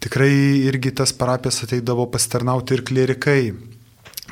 tikrai 0.00 0.32
irgi 0.64 0.94
tas 0.96 1.12
parapijas 1.12 1.62
ateidavo 1.66 2.08
pasitarnauti 2.12 2.78
ir 2.78 2.84
klerikai. 2.88 3.40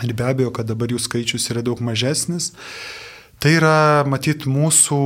Ir 0.02 0.12
be 0.16 0.24
abejo, 0.26 0.50
kad 0.56 0.66
dabar 0.66 0.90
jų 0.90 0.98
skaičius 1.04 1.50
yra 1.52 1.62
daug 1.62 1.80
mažesnis. 1.84 2.54
Tai 3.44 3.52
yra, 3.52 3.78
matyt, 4.08 4.46
mūsų 4.48 4.98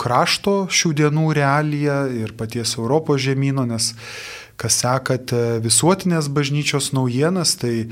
krašto 0.00 0.54
šių 0.72 0.94
dienų 1.02 1.26
realija 1.36 2.00
ir 2.08 2.32
paties 2.38 2.78
Europos 2.78 3.20
žemynų, 3.26 3.66
nes 3.68 3.92
kas 4.58 4.80
sekate 4.82 5.60
visuotinės 5.64 6.28
bažnyčios 6.34 6.90
naujienas, 6.96 7.54
tai 7.60 7.88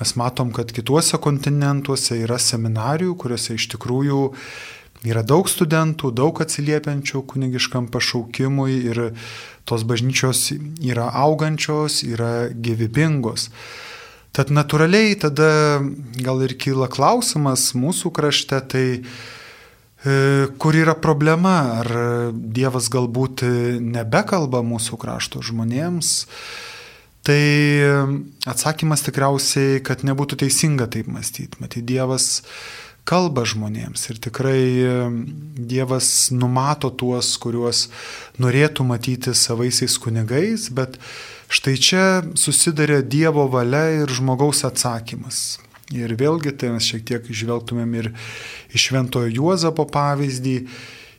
mes 0.00 0.14
matom, 0.18 0.52
kad 0.54 0.72
kituose 0.74 1.18
kontinentuose 1.22 2.20
yra 2.24 2.38
seminarijų, 2.40 3.16
kuriuose 3.20 3.56
iš 3.56 3.70
tikrųjų 3.74 4.22
yra 5.08 5.22
daug 5.26 5.48
studentų, 5.50 6.12
daug 6.14 6.42
atsiliepiančių 6.44 7.24
kunigiškam 7.30 7.88
pašaukimui 7.92 8.76
ir 8.92 9.02
tos 9.68 9.86
bažnyčios 9.88 10.50
yra 10.82 11.08
augančios, 11.24 12.02
yra 12.06 12.50
gyvybingos. 12.52 13.48
Tad 14.32 14.48
natūraliai 14.54 15.16
tada 15.20 15.82
gal 16.24 16.40
ir 16.44 16.56
kyla 16.56 16.88
klausimas 16.92 17.72
mūsų 17.76 18.12
krašte, 18.16 18.60
tai 18.64 18.86
kur 20.02 20.74
yra 20.74 20.96
problema, 20.98 21.56
ar 21.78 21.88
Dievas 22.34 22.88
galbūt 22.90 23.44
nebekalba 23.78 24.62
mūsų 24.66 24.98
krašto 24.98 25.42
žmonėms, 25.46 26.12
tai 27.22 27.42
atsakymas 28.50 29.06
tikriausiai, 29.06 29.78
kad 29.86 30.02
nebūtų 30.02 30.40
teisinga 30.42 30.88
taip 30.90 31.06
mąstyti. 31.06 31.60
Matyt, 31.62 31.86
Dievas 31.86 32.42
kalba 33.06 33.44
žmonėms 33.46 34.08
ir 34.10 34.18
tikrai 34.22 34.62
Dievas 35.54 36.30
numato 36.34 36.90
tuos, 36.90 37.34
kuriuos 37.42 37.88
norėtų 38.42 38.86
matyti 38.86 39.34
savaisiais 39.38 39.98
kunigais, 40.02 40.68
bet 40.74 40.98
štai 41.52 41.76
čia 41.78 42.06
susidarė 42.38 43.02
Dievo 43.06 43.46
valia 43.50 44.02
ir 44.02 44.10
žmogaus 44.10 44.64
atsakymas. 44.66 45.60
Ir 45.92 46.14
vėlgi 46.16 46.54
tai 46.56 46.72
mes 46.72 46.86
šiek 46.88 47.04
tiek 47.08 47.26
žvelgtumėm 47.28 47.94
ir 48.00 48.10
iš 48.72 48.88
Šventojo 48.88 49.28
Juozapo 49.32 49.84
pavyzdį, 49.92 50.56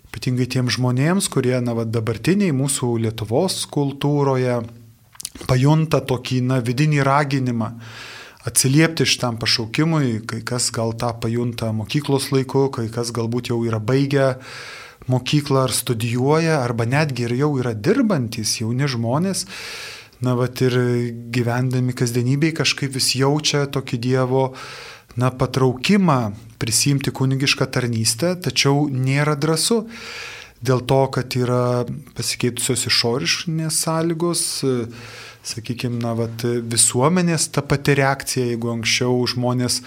ypatingai 0.10 0.48
tiems 0.50 0.78
žmonėms, 0.78 1.30
kurie 1.34 1.56
na, 1.62 1.76
va, 1.78 1.86
dabartiniai 1.86 2.54
mūsų 2.56 2.96
Lietuvos 3.06 3.64
kultūroje 3.74 4.62
pajunta 5.50 6.02
tokį 6.06 6.42
na, 6.50 6.60
vidinį 6.66 7.06
raginimą 7.06 7.72
atsiliepti 8.44 9.08
šitam 9.08 9.38
pašaukimui, 9.40 10.24
kai 10.28 10.42
kas 10.46 10.68
gal 10.76 10.92
tą 11.00 11.14
pajunta 11.24 11.72
mokyklos 11.76 12.32
laiku, 12.34 12.68
kai 12.76 12.90
kas 12.92 13.14
galbūt 13.16 13.54
jau 13.54 13.62
yra 13.64 13.80
baigę 13.80 14.34
mokyklą 15.08 15.68
ar 15.68 15.74
studijuoja, 15.76 16.60
arba 16.64 16.88
netgi 16.88 17.28
ir 17.28 17.38
jau 17.40 17.54
yra 17.60 17.74
dirbantis 17.76 18.58
jauni 18.62 18.88
žmonės 18.88 19.46
na, 20.24 20.36
vat 20.40 20.62
ir 20.64 20.78
gyvendami 21.34 21.96
kasdienybėje 21.98 22.60
kažkaip 22.62 22.96
vis 22.96 23.14
jaučia 23.20 23.66
tokį 23.72 24.00
Dievo, 24.04 24.46
na, 25.20 25.30
patraukimą 25.30 26.20
prisimti 26.62 27.12
kunigišką 27.12 27.68
tarnystę, 27.68 28.36
tačiau 28.40 28.88
nėra 28.90 29.36
drąsu. 29.36 29.84
Dėl 30.64 30.80
to, 30.88 31.02
kad 31.12 31.36
yra 31.36 31.84
pasikeitusios 32.16 32.86
išoriškinės 32.88 33.82
sąlygos, 33.84 34.44
sakykime, 35.44 36.00
na, 36.00 36.14
vat, 36.16 36.46
visuomenės 36.72 37.50
ta 37.52 37.66
pati 37.68 37.98
reakcija, 38.00 38.48
jeigu 38.54 38.72
anksčiau 38.72 39.18
žmonės 39.28 39.82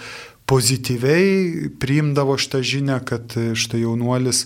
pozityviai 0.47 1.71
priimdavo 1.81 2.37
šitą 2.39 2.61
žinę, 2.63 3.01
kad 3.09 3.33
štai 3.57 3.81
jaunuolis 3.81 4.45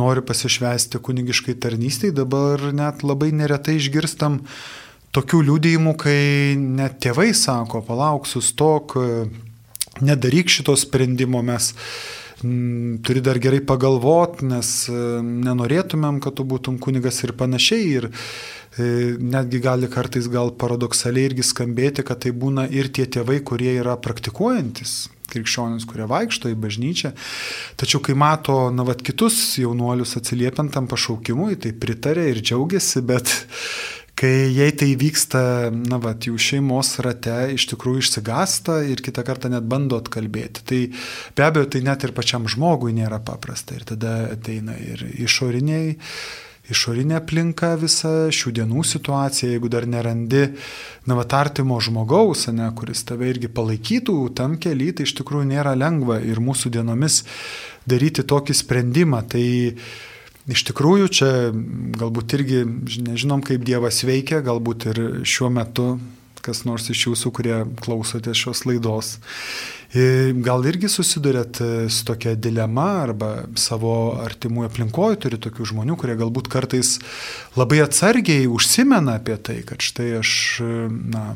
nori 0.00 0.22
pasišvesti 0.26 1.00
kunigiškai 1.06 1.54
tarnystai, 1.62 2.10
dabar 2.14 2.72
net 2.74 3.04
labai 3.06 3.30
neretai 3.36 3.78
išgirstam 3.78 4.40
tokių 5.16 5.42
liūdėjimų, 5.48 5.94
kai 5.98 6.20
net 6.60 7.00
tėvai 7.02 7.30
sako, 7.36 7.82
palauk, 7.86 8.28
sustok, 8.30 8.96
nedaryk 10.04 10.50
šito 10.52 10.76
sprendimo, 10.78 11.42
mes 11.42 11.72
m, 12.44 12.98
turi 13.04 13.22
dar 13.24 13.40
gerai 13.42 13.60
pagalvot, 13.66 14.44
nes 14.46 14.72
nenorėtumėm, 14.90 16.22
kad 16.24 16.38
tu 16.38 16.46
būtum 16.48 16.78
kunigas 16.82 17.22
ir 17.26 17.34
panašiai. 17.38 17.86
Ir 17.98 18.10
e, 18.10 19.14
netgi 19.18 19.62
gali 19.62 19.90
kartais 19.92 20.30
gal 20.30 20.54
paradoksaliai 20.56 21.32
irgi 21.32 21.46
skambėti, 21.50 22.06
kad 22.06 22.22
tai 22.24 22.34
būna 22.34 22.68
ir 22.70 22.92
tie 22.94 23.08
tėvai, 23.10 23.40
kurie 23.44 23.74
yra 23.80 23.98
praktikuojantis 24.00 25.08
krikščionis, 25.30 25.86
kurie 25.86 26.08
vaikšto 26.10 26.50
į 26.50 26.56
bažnyčią. 26.58 27.12
Tačiau 27.80 28.02
kai 28.02 28.16
mato, 28.18 28.56
na, 28.74 28.82
vat, 28.86 29.02
kitus 29.06 29.38
jaunuolius 29.60 30.16
atsiliepiant 30.18 30.72
tam 30.74 30.88
pašaukimui, 30.90 31.54
tai 31.62 31.70
pritarė 31.70 32.28
ir 32.32 32.42
džiaugiasi, 32.42 33.04
bet 33.06 33.30
kai 34.18 34.50
jei 34.52 34.74
tai 34.76 34.90
vyksta, 35.00 35.70
na, 35.74 36.00
va, 36.02 36.12
jų 36.14 36.36
šeimos 36.40 36.96
rate, 37.04 37.38
iš 37.54 37.68
tikrųjų 37.72 38.04
išsigasta 38.04 38.80
ir 38.90 39.02
kitą 39.04 39.24
kartą 39.26 39.52
net 39.52 39.66
bando 39.70 40.00
atkalbėti. 40.00 40.66
Tai 40.66 40.82
be 41.36 41.46
abejo, 41.46 41.70
tai 41.72 41.84
net 41.86 42.04
ir 42.04 42.14
pačiam 42.16 42.48
žmogui 42.50 42.94
nėra 42.96 43.22
paprasta. 43.24 43.78
Ir 43.78 43.88
tada 43.94 44.14
ateina 44.34 44.76
ir 44.76 45.06
išoriniai 45.24 45.96
išorinė 46.70 47.16
aplinka 47.18 47.72
visa, 47.80 48.30
šių 48.34 48.52
dienų 48.60 48.84
situacija, 48.86 49.50
jeigu 49.54 49.70
dar 49.72 49.86
nerandi, 49.90 50.44
na, 51.08 51.16
va, 51.18 51.26
artimo 51.40 51.80
žmogaus, 51.82 52.46
ne, 52.54 52.68
kuris 52.76 53.02
tave 53.08 53.30
irgi 53.32 53.50
palaikytų 53.52 54.16
tam 54.38 54.56
keliui, 54.62 54.92
tai 54.94 55.08
iš 55.08 55.16
tikrųjų 55.20 55.50
nėra 55.50 55.74
lengva 55.78 56.20
ir 56.22 56.42
mūsų 56.42 56.72
dienomis 56.76 57.22
daryti 57.90 58.26
tokį 58.26 58.56
sprendimą. 58.62 59.24
Tai 59.30 59.44
Iš 60.50 60.64
tikrųjų, 60.66 61.10
čia 61.14 61.28
galbūt 62.00 62.34
irgi 62.38 62.64
nežinom, 63.06 63.44
kaip 63.46 63.62
Dievas 63.66 64.02
veikia, 64.06 64.40
galbūt 64.42 64.88
ir 64.90 65.02
šiuo 65.22 65.50
metu 65.54 65.92
kas 66.44 66.64
nors 66.64 66.88
iš 66.92 67.06
jūsų, 67.08 67.32
kurie 67.36 67.56
klausote 67.80 68.32
šios 68.36 68.64
laidos, 68.68 69.14
gal 70.44 70.66
irgi 70.70 70.90
susidurėt 70.90 71.60
su 71.90 72.06
tokia 72.08 72.36
dilema 72.38 72.88
arba 73.02 73.30
savo 73.58 74.14
artimųjų 74.22 74.70
aplinkoje 74.70 75.20
turi 75.24 75.40
tokių 75.42 75.68
žmonių, 75.72 75.98
kurie 76.00 76.16
galbūt 76.20 76.50
kartais 76.52 76.96
labai 77.58 77.82
atsargiai 77.84 78.48
užsimena 78.50 79.18
apie 79.20 79.36
tai, 79.36 79.60
kad 79.66 79.82
štai 79.84 80.12
aš, 80.20 80.32
na, 80.88 81.34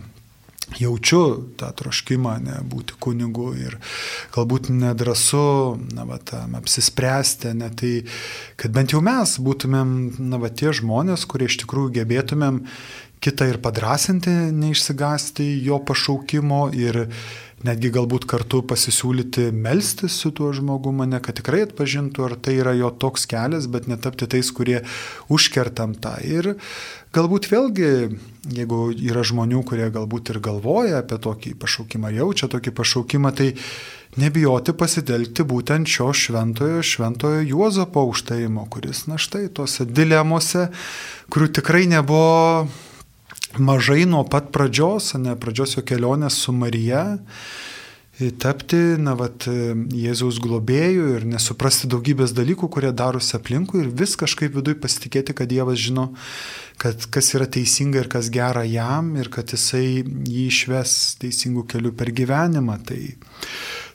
jaučiu 0.80 1.22
tą 1.60 1.70
troškimą 1.78 2.34
ne, 2.44 2.58
būti 2.70 2.98
kunigu 3.00 3.50
ir 3.58 3.78
galbūt 4.34 4.70
nedrasu 4.74 5.78
na, 5.94 6.06
va, 6.08 6.18
tam 6.18 6.56
apsispręsti, 6.58 7.54
ne, 7.58 7.70
tai 7.70 7.94
kad 8.60 8.74
bent 8.74 8.94
jau 8.94 9.02
mes 9.04 9.38
būtumėm 9.38 9.94
na, 10.18 10.42
va, 10.42 10.50
tie 10.50 10.74
žmonės, 10.74 11.26
kurie 11.30 11.50
iš 11.50 11.60
tikrųjų 11.64 11.94
gebėtumėm 12.00 12.62
kitą 13.24 13.48
ir 13.48 13.58
padrasinti, 13.64 14.32
neišsigasti 14.52 15.46
jo 15.64 15.78
pašaukimo 15.88 16.66
ir 16.76 17.06
netgi 17.64 17.88
galbūt 17.94 18.26
kartu 18.28 18.60
pasisiūlyti 18.68 19.48
melstis 19.56 20.18
su 20.20 20.32
tuo 20.36 20.50
žmogumi, 20.52 21.06
ne 21.08 21.20
kad 21.24 21.38
tikrai 21.38 21.62
atpažintų, 21.64 22.26
ar 22.26 22.36
tai 22.36 22.58
yra 22.60 22.74
jo 22.76 22.90
toks 22.92 23.24
kelias, 23.30 23.68
bet 23.72 23.88
netapti 23.88 24.28
tais, 24.28 24.50
kurie 24.52 24.82
užkertam 25.32 25.96
tą. 25.96 26.18
Ir 26.20 26.54
galbūt 27.16 27.48
vėlgi, 27.52 27.90
jeigu 28.52 28.88
yra 28.92 29.24
žmonių, 29.24 29.62
kurie 29.66 29.88
galbūt 29.92 30.34
ir 30.34 30.40
galvoja 30.44 31.00
apie 31.00 31.18
tokį 31.22 31.54
pašaukimą, 31.60 32.12
jaučia 32.14 32.48
tokį 32.52 32.74
pašaukimą, 32.76 33.32
tai 33.36 33.50
nebijoti 34.20 34.74
pasitelkti 34.76 35.46
būtent 35.48 35.90
šio 35.90 36.10
šventojo, 36.14 36.82
šventojo 36.84 37.42
Juozapo 37.48 38.04
užtarimo, 38.10 38.66
kuris, 38.70 39.06
na 39.10 39.18
štai, 39.20 39.48
tuose 39.54 39.86
dilemose, 39.88 40.68
kurių 41.32 41.50
tikrai 41.60 41.86
nebuvo 41.90 42.68
mažai 43.58 44.04
nuo 44.10 44.24
pat 44.28 44.50
pradžios, 44.54 45.14
ne 45.20 45.36
pradžios 45.38 45.78
jo 45.78 45.86
kelionės 45.86 46.38
su 46.44 46.54
Marija, 46.54 47.04
tapti, 48.38 48.78
na, 49.02 49.16
vat, 49.18 49.46
Jėzaus 49.48 50.38
globėjų 50.42 51.06
ir 51.16 51.24
nesuprasti 51.26 51.88
daugybės 51.90 52.34
dalykų, 52.36 52.68
kurie 52.70 52.92
darosi 52.94 53.34
aplinkui 53.38 53.82
ir 53.82 53.90
vis 53.90 54.14
kažkaip 54.20 54.54
viduje 54.54 54.78
pasitikėti, 54.78 55.34
kad 55.34 55.50
Dievas 55.50 55.80
žino, 55.82 56.12
kad 56.78 57.08
kas 57.10 57.32
yra 57.34 57.48
teisinga 57.50 58.04
ir 58.04 58.10
kas 58.12 58.30
gera 58.34 58.62
jam 58.68 59.14
ir 59.18 59.32
kad 59.34 59.50
jisai 59.50 60.04
jį 60.04 60.46
išves 60.46 61.16
teisingų 61.22 61.66
kelių 61.74 61.94
per 61.98 62.14
gyvenimą. 62.14 62.78
Tai, 62.86 63.00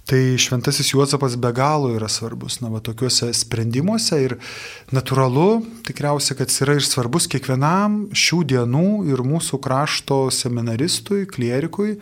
Tai 0.09 0.37
šventasis 0.37 0.93
Juozapas 0.93 1.35
be 1.37 1.51
galo 1.53 1.91
yra 1.93 2.07
svarbus, 2.09 2.55
na, 2.63 2.71
va, 2.73 2.79
tokiuose 2.81 3.27
sprendimuose 3.37 4.17
ir 4.23 4.33
natūralu, 4.89 5.59
tikriausiai, 5.85 6.33
kad 6.39 6.49
jis 6.49 6.63
yra 6.65 6.73
ir 6.79 6.87
svarbus 6.87 7.27
kiekvienam 7.29 7.99
šių 8.17 8.39
dienų 8.49 8.87
ir 9.11 9.21
mūsų 9.21 9.59
krašto 9.61 10.17
seminaristui, 10.33 11.27
klierikui, 11.29 11.99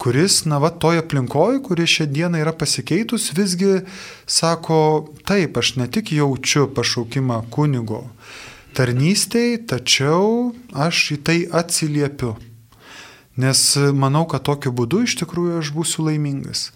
kuris, 0.00 0.38
na, 0.48 0.56
va, 0.64 0.72
toje 0.72 1.04
aplinkoje, 1.04 1.60
kuri 1.68 1.84
šią 1.98 2.08
dieną 2.16 2.40
yra 2.46 2.56
pasikeitus, 2.56 3.28
visgi 3.36 3.82
sako, 4.24 4.80
taip, 5.28 5.60
aš 5.60 5.76
ne 5.82 5.90
tik 5.92 6.16
jaučiu 6.16 6.70
pašaukimą 6.72 7.42
kunigo 7.52 8.06
tarnystėj, 8.72 9.66
tačiau 9.68 10.54
aš 10.72 11.10
į 11.18 11.24
tai 11.28 11.40
atsiliepiu. 11.52 12.38
Nes 13.36 13.74
manau, 13.92 14.24
kad 14.30 14.46
tokiu 14.46 14.72
būdu 14.72 15.04
iš 15.04 15.20
tikrųjų 15.20 15.58
aš 15.60 15.76
būsiu 15.76 16.08
laimingas 16.08 16.70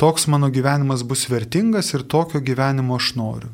toks 0.00 0.26
mano 0.32 0.48
gyvenimas 0.52 1.04
bus 1.04 1.26
vertingas 1.28 1.92
ir 1.94 2.06
tokio 2.08 2.40
gyvenimo 2.40 2.96
aš 2.96 3.12
noriu. 3.20 3.52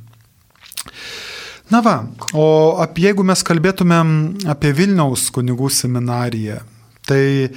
Na 1.71 1.81
va, 1.83 1.97
o 2.39 2.79
apie, 2.79 3.09
jeigu 3.09 3.25
mes 3.27 3.43
kalbėtumėm 3.43 4.11
apie 4.53 4.71
Vilniaus 4.79 5.27
kunigų 5.35 5.67
seminariją, 5.75 6.61
tai 7.07 7.51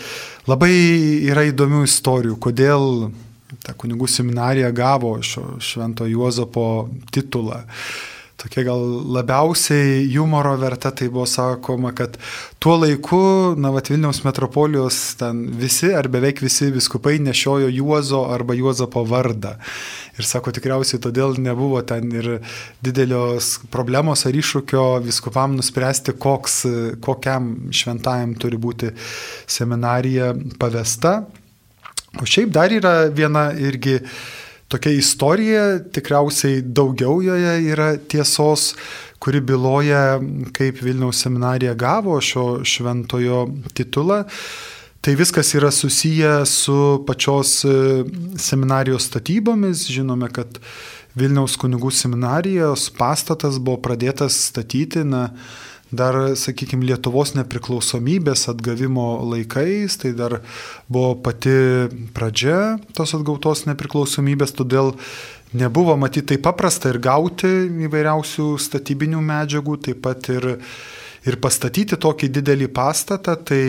labai 0.49 0.71
yra 1.29 1.45
įdomių 1.51 1.83
istorijų, 1.85 2.39
kodėl 2.41 3.11
ta 3.65 3.75
kunigų 3.77 4.09
seminarija 4.09 4.71
gavo 4.73 5.13
šio 5.25 5.59
švento 5.61 6.07
Juozapo 6.09 6.89
titulą 7.13 7.61
tokia 8.39 8.63
gal 8.63 8.83
labiausiai 9.15 10.05
humoro 10.15 10.55
verta, 10.59 10.91
tai 10.95 11.09
buvo 11.11 11.25
sakoma, 11.27 11.91
kad 11.95 12.15
tuo 12.59 12.77
laiku, 12.79 13.19
na, 13.59 13.71
vat 13.75 13.89
Vilniaus 13.91 14.21
metropolijos 14.23 14.99
ten 15.19 15.41
visi 15.59 15.91
ar 15.95 16.07
beveik 16.11 16.39
visi 16.43 16.69
viskupai 16.71 17.17
nešiojo 17.23 17.69
Juozo 17.73 18.23
arba 18.31 18.55
Juozapo 18.55 19.03
vardą. 19.07 19.55
Ir 20.19 20.27
sako, 20.27 20.53
tikriausiai 20.55 21.01
todėl 21.03 21.35
nebuvo 21.39 21.81
ten 21.87 22.11
ir 22.15 22.31
didelios 22.83 23.57
problemos 23.71 24.25
ar 24.27 24.35
iššūkio 24.35 24.87
viskupam 25.05 25.59
nuspręsti, 25.59 26.15
koks, 26.19 26.61
kokiam 27.03 27.71
šventajam 27.75 28.35
turi 28.39 28.59
būti 28.59 28.93
seminarija 29.47 30.33
pavesta. 30.59 31.21
O 32.19 32.25
šiaip 32.25 32.51
dar 32.55 32.71
yra 32.73 32.93
viena 33.13 33.49
irgi 33.53 33.99
tokia 34.69 34.93
istorija, 34.93 35.63
tikriausiai 35.93 36.61
daugiau 36.61 37.19
joje 37.25 37.53
yra 37.71 37.93
tiesos, 37.97 38.73
kuri 39.19 39.41
byloja, 39.43 40.19
kaip 40.55 40.83
Vilniaus 40.85 41.23
seminarija 41.25 41.73
gavo 41.73 42.19
šio 42.21 42.61
šventojo 42.63 43.47
titulą. 43.75 44.23
Tai 45.01 45.15
viskas 45.15 45.53
yra 45.55 45.71
susiję 45.71 46.45
su 46.45 47.03
pačios 47.07 47.63
e, 47.65 47.69
seminarijos 48.37 49.07
statybomis. 49.07 49.87
Žinome, 49.87 50.27
kad 50.35 50.59
Vilniaus 51.15 51.55
kunigų 51.59 51.91
seminarijos 51.95 52.89
pastatas 52.97 53.57
buvo 53.63 53.79
pradėtas 53.83 54.37
statyti 54.51 55.05
na, 55.07 55.29
dar, 55.91 56.15
sakykime, 56.37 56.85
Lietuvos 56.89 57.33
nepriklausomybės 57.37 58.47
atgavimo 58.51 59.07
laikais, 59.31 59.97
tai 60.01 60.13
dar 60.17 60.39
buvo 60.91 61.15
pati 61.25 61.53
pradžia 62.15 62.77
tos 62.93 63.15
atgautos 63.17 63.65
nepriklausomybės, 63.69 64.53
todėl 64.57 64.93
nebuvo 65.57 65.95
matyti 65.97 66.35
taip 66.35 66.45
paprasta 66.45 66.93
ir 66.93 67.01
gauti 67.01 67.49
įvairiausių 67.87 68.53
statybinių 68.61 69.21
medžiagų, 69.25 69.77
taip 69.89 70.01
pat 70.05 70.29
ir, 70.33 70.49
ir 71.25 71.39
pastatyti 71.41 71.97
tokį 71.97 72.29
didelį 72.37 72.69
pastatą. 72.75 73.33
Tai 73.41 73.63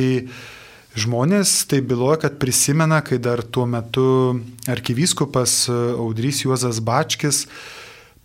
žmonės 1.00 1.54
tai 1.70 1.80
byloja, 1.86 2.26
kad 2.26 2.40
prisimena, 2.42 3.00
kai 3.06 3.20
dar 3.22 3.42
tuo 3.42 3.64
metu 3.64 4.36
arkivyskupas 4.68 5.62
Audrys 5.70 6.44
Juozas 6.44 6.82
Bačkis 6.84 7.46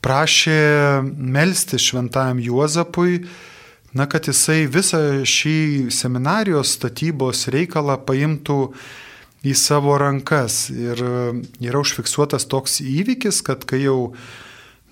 prašė 0.06 1.02
melstį 1.02 1.80
šventajam 1.82 2.42
Juozapui, 2.44 3.24
na, 3.96 4.06
kad 4.12 4.28
jisai 4.28 4.66
visą 4.68 5.00
šį 5.24 5.90
seminarijos 5.96 6.76
statybos 6.76 7.48
reikalą 7.54 7.96
paimtų 8.04 8.60
į 9.46 9.54
savo 9.56 9.96
rankas. 10.02 10.68
Ir 10.74 11.00
yra 11.64 11.80
užfiksuotas 11.80 12.48
toks 12.52 12.82
įvykis, 12.84 13.40
kad 13.46 13.64
kai 13.70 13.86
jau 13.86 14.16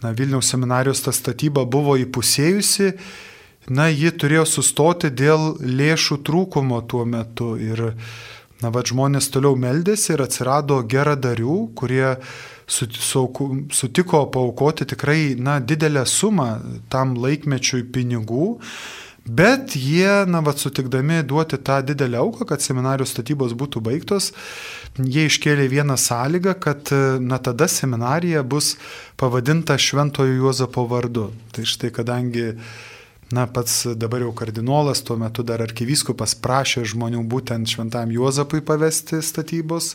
na, 0.04 0.14
Vilniaus 0.16 0.52
seminarijos 0.54 1.04
ta 1.04 1.12
statyba 1.16 1.66
buvo 1.68 1.98
įpusėjusi, 2.00 2.94
na, 3.74 3.90
ji 3.92 4.14
turėjo 4.16 4.46
sustoti 4.50 5.12
dėl 5.12 5.54
lėšų 5.60 6.22
trūkumo 6.28 6.80
tuo 6.88 7.04
metu. 7.08 7.54
Ir, 7.60 7.94
na, 8.64 8.72
va, 8.72 8.84
žmonės 8.88 9.28
toliau 9.34 9.60
meldėsi 9.60 10.14
ir 10.16 10.24
atsirado 10.24 10.80
geradarių, 10.88 11.60
kurie 11.76 12.16
sutiko 12.68 14.26
paukoti 14.32 14.88
tikrai 14.90 15.36
na, 15.40 15.60
didelę 15.60 16.06
sumą 16.10 16.50
tam 16.90 17.18
laikmečiui 17.20 17.84
pinigų. 17.94 18.54
Bet 19.24 19.78
jie, 19.80 20.26
na, 20.28 20.42
vad 20.44 20.60
sutikdami 20.60 21.22
duoti 21.24 21.56
tą 21.58 21.78
didelę 21.88 22.20
auką, 22.20 22.44
kad 22.48 22.64
seminarijos 22.64 23.14
statybos 23.16 23.54
būtų 23.56 23.80
baigtos, 23.80 24.34
jie 25.00 25.30
iškėlė 25.30 25.70
vieną 25.72 25.96
sąlygą, 25.96 26.58
kad, 26.60 26.92
na, 27.24 27.40
tada 27.40 27.70
seminarija 27.72 28.44
bus 28.44 28.74
pavadinta 29.16 29.78
Šventojo 29.80 30.36
Juozapo 30.42 30.84
vardu. 30.92 31.30
Tai 31.56 31.64
štai, 31.64 31.94
kadangi, 31.96 32.50
na, 33.32 33.48
pats 33.48 33.86
dabar 33.96 34.28
jau 34.28 34.34
kardinolas, 34.36 35.06
tuo 35.08 35.16
metu 35.16 35.48
dar 35.48 35.64
arkivyskupas 35.64 36.36
prašė 36.44 36.84
žmonių 36.92 37.24
būtent 37.24 37.72
Šventam 37.72 38.12
Juozapui 38.12 38.60
pavesti 38.60 39.24
statybos, 39.24 39.94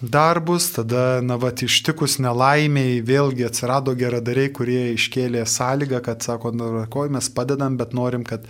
darbus, 0.00 0.68
tada, 0.76 1.20
na, 1.24 1.38
va, 1.40 1.50
ištikus 1.50 2.18
nelaimiai 2.20 3.00
vėlgi 3.06 3.46
atsirado 3.48 3.94
geradariai, 3.96 4.50
kurie 4.52 4.82
iškėlė 4.92 5.46
sąlygą, 5.48 6.02
kad, 6.04 6.24
sako, 6.26 6.52
na, 6.52 6.84
ko 6.92 7.06
mes 7.12 7.30
padedam, 7.32 7.78
bet 7.80 7.94
norim, 7.96 8.24
kad, 8.28 8.44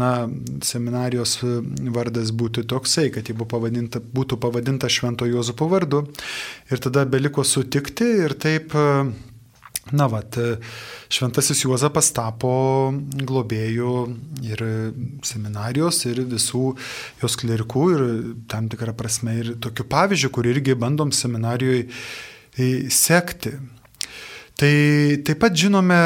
na, 0.00 0.28
seminarijos 0.64 1.38
vardas 1.94 2.34
būtų 2.36 2.66
toksai, 2.68 3.08
kad 3.14 3.28
ji 3.28 3.36
pavadinta, 3.38 4.00
būtų 4.00 4.40
pavadinta 4.40 4.90
Švento 4.92 5.28
Jozapo 5.28 5.70
vardu. 5.72 6.04
Ir 6.68 6.82
tada 6.84 7.06
beliko 7.08 7.44
sutikti 7.48 8.10
ir 8.26 8.36
taip 8.40 8.76
Na, 9.92 10.06
vat, 10.08 10.38
šventasis 11.12 11.60
Juozapas 11.66 12.08
tapo 12.16 12.54
globėjų 13.20 13.96
ir 14.46 14.62
seminarijos, 15.26 15.98
ir 16.08 16.22
visų 16.30 16.70
jos 17.20 17.36
klerikų, 17.40 17.84
ir 17.92 18.04
tam 18.48 18.70
tikrą 18.72 18.94
prasme 18.96 19.36
ir 19.42 19.52
tokiu 19.60 19.84
pavyzdžiu, 19.90 20.30
kur 20.32 20.48
irgi 20.48 20.76
bandom 20.80 21.12
seminarijoje 21.12 21.90
sekti. 22.88 23.58
Tai 24.56 24.74
taip 25.26 25.40
pat 25.42 25.56
žinome, 25.58 26.00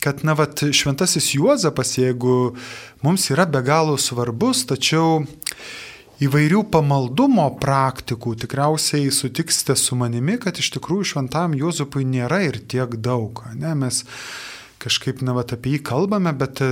kad, 0.00 0.24
na, 0.24 0.32
vat, 0.38 0.64
šventasis 0.72 1.34
Juozapas, 1.36 1.96
jeigu 1.98 2.54
mums 3.04 3.28
yra 3.34 3.44
be 3.44 3.60
galo 3.66 3.98
svarbus, 4.00 4.64
tačiau 4.70 5.26
įvairių 6.22 6.62
pamaldumo 6.70 7.48
praktikų, 7.60 8.36
tikriausiai 8.44 9.10
sutiksite 9.14 9.74
su 9.78 9.98
manimi, 9.98 10.38
kad 10.42 10.58
iš 10.60 10.70
tikrųjų 10.76 11.08
šventam 11.14 11.56
Juozapui 11.58 12.04
nėra 12.06 12.42
ir 12.46 12.60
tiek 12.70 12.94
daug. 13.02 13.42
Ne? 13.58 13.74
Mes 13.78 14.02
kažkaip, 14.82 15.22
na, 15.22 15.34
va, 15.36 15.44
apie 15.46 15.76
jį 15.76 15.82
kalbame, 15.86 16.32
bet 16.38 16.62
e, 16.64 16.70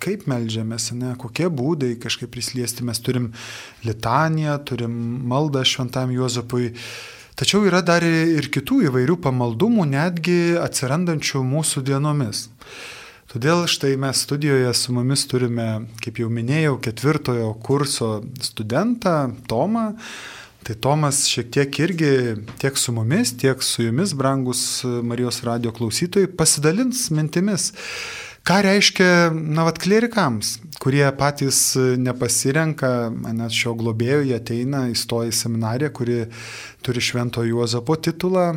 kaip 0.00 0.26
melžiamės, 0.30 0.90
ne, 0.98 1.14
kokie 1.20 1.48
būdai 1.50 1.96
kažkaip 2.02 2.30
prisliesti. 2.34 2.86
Mes 2.86 3.02
turim 3.02 3.30
litaniją, 3.86 4.58
turim 4.66 4.94
maldą 5.30 5.64
šventam 5.66 6.14
Juozapui. 6.14 6.72
Tačiau 7.38 7.64
yra 7.66 7.80
dar 7.86 8.04
ir 8.04 8.50
kitų 8.52 8.84
įvairių 8.90 9.16
pamaldumų, 9.24 9.86
netgi 9.94 10.40
atsirandančių 10.60 11.42
mūsų 11.46 11.84
dienomis. 11.88 12.48
Todėl 13.30 13.68
štai 13.70 13.92
mes 13.94 14.24
studijoje 14.24 14.72
su 14.74 14.90
mumis 14.90 15.22
turime, 15.30 15.84
kaip 16.02 16.16
jau 16.18 16.26
minėjau, 16.34 16.80
ketvirtojo 16.82 17.52
kurso 17.62 18.08
studentą 18.42 19.30
Tomą. 19.46 19.92
Tai 20.66 20.74
Tomas 20.82 21.20
šiek 21.30 21.52
tiek 21.54 21.78
irgi 21.78 22.10
tiek 22.58 22.74
su 22.76 22.90
mumis, 22.92 23.30
tiek 23.38 23.62
su 23.62 23.86
jumis, 23.86 24.16
brangus 24.18 24.64
Marijos 25.06 25.38
radio 25.46 25.70
klausytojai, 25.76 26.32
pasidalins 26.34 27.06
mintimis, 27.14 27.70
Ką 28.40 28.56
reiškia, 28.64 29.06
na, 29.36 29.66
vat 29.66 29.76
klerikams, 29.78 30.54
kurie 30.80 31.04
patys 31.12 31.74
nepasirenka, 32.00 33.10
net 33.36 33.52
šio 33.52 33.74
globėjo, 33.76 34.22
jie 34.24 34.38
ateina, 34.38 34.86
įstoja 34.88 35.28
į 35.28 35.36
seminariją, 35.36 35.90
kuri 35.92 36.16
turi 36.80 37.02
Švento 37.04 37.44
Juozapo 37.44 37.98
titulą, 38.00 38.54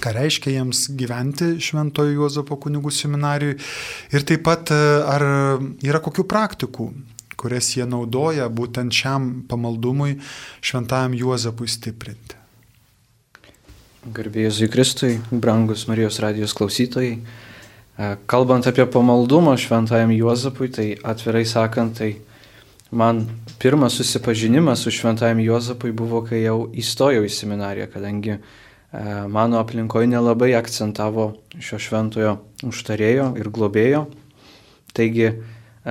ką 0.00 0.12
reiškia 0.16 0.56
jiems 0.56 0.86
gyventi 0.96 1.54
Šventojo 1.62 2.14
Juozapo 2.16 2.56
kunigų 2.60 2.92
seminarijoje 2.94 3.58
ir 4.16 4.26
taip 4.26 4.44
pat 4.48 4.72
ar 4.72 5.24
yra 5.84 6.00
kokių 6.02 6.24
praktikų, 6.28 6.90
kurias 7.40 7.72
jie 7.76 7.86
naudoja 7.88 8.48
būtent 8.52 8.94
šiam 8.94 9.30
pamaldumui 9.48 10.18
Šventajam 10.64 11.16
Juozapui 11.16 11.68
stiprinti. 11.70 12.36
Garbėjus 14.00 14.62
į 14.64 14.70
Kristui, 14.72 15.12
brangus 15.30 15.84
Marijos 15.88 16.18
radijos 16.24 16.54
klausytojai. 16.56 17.18
E, 17.20 18.06
kalbant 18.32 18.64
apie 18.68 18.86
pamaldumą 18.88 19.58
Šventajam 19.60 20.14
Juozapui, 20.16 20.70
tai 20.72 20.86
atvirai 20.96 21.44
sakant, 21.44 22.00
tai 22.00 22.14
man 22.96 23.26
pirmas 23.60 23.98
susipažinimas 24.00 24.86
su 24.86 24.92
Šventajam 24.96 25.44
Juozapui 25.44 25.92
buvo, 25.92 26.22
kai 26.24 26.40
jau 26.46 26.62
įstojau 26.80 27.26
į 27.28 27.34
seminariją, 27.36 27.90
kadangi 27.92 28.38
uh, 28.38 28.40
E, 28.40 28.69
mano 29.28 29.58
aplinkoje 29.58 30.06
nelabai 30.10 30.54
akcentavo 30.58 31.30
šio 31.62 31.78
šventojo 31.78 32.34
užtarėjo 32.66 33.30
ir 33.38 33.50
globėjo. 33.54 34.04
Taigi 34.96 35.26
e, 35.30 35.34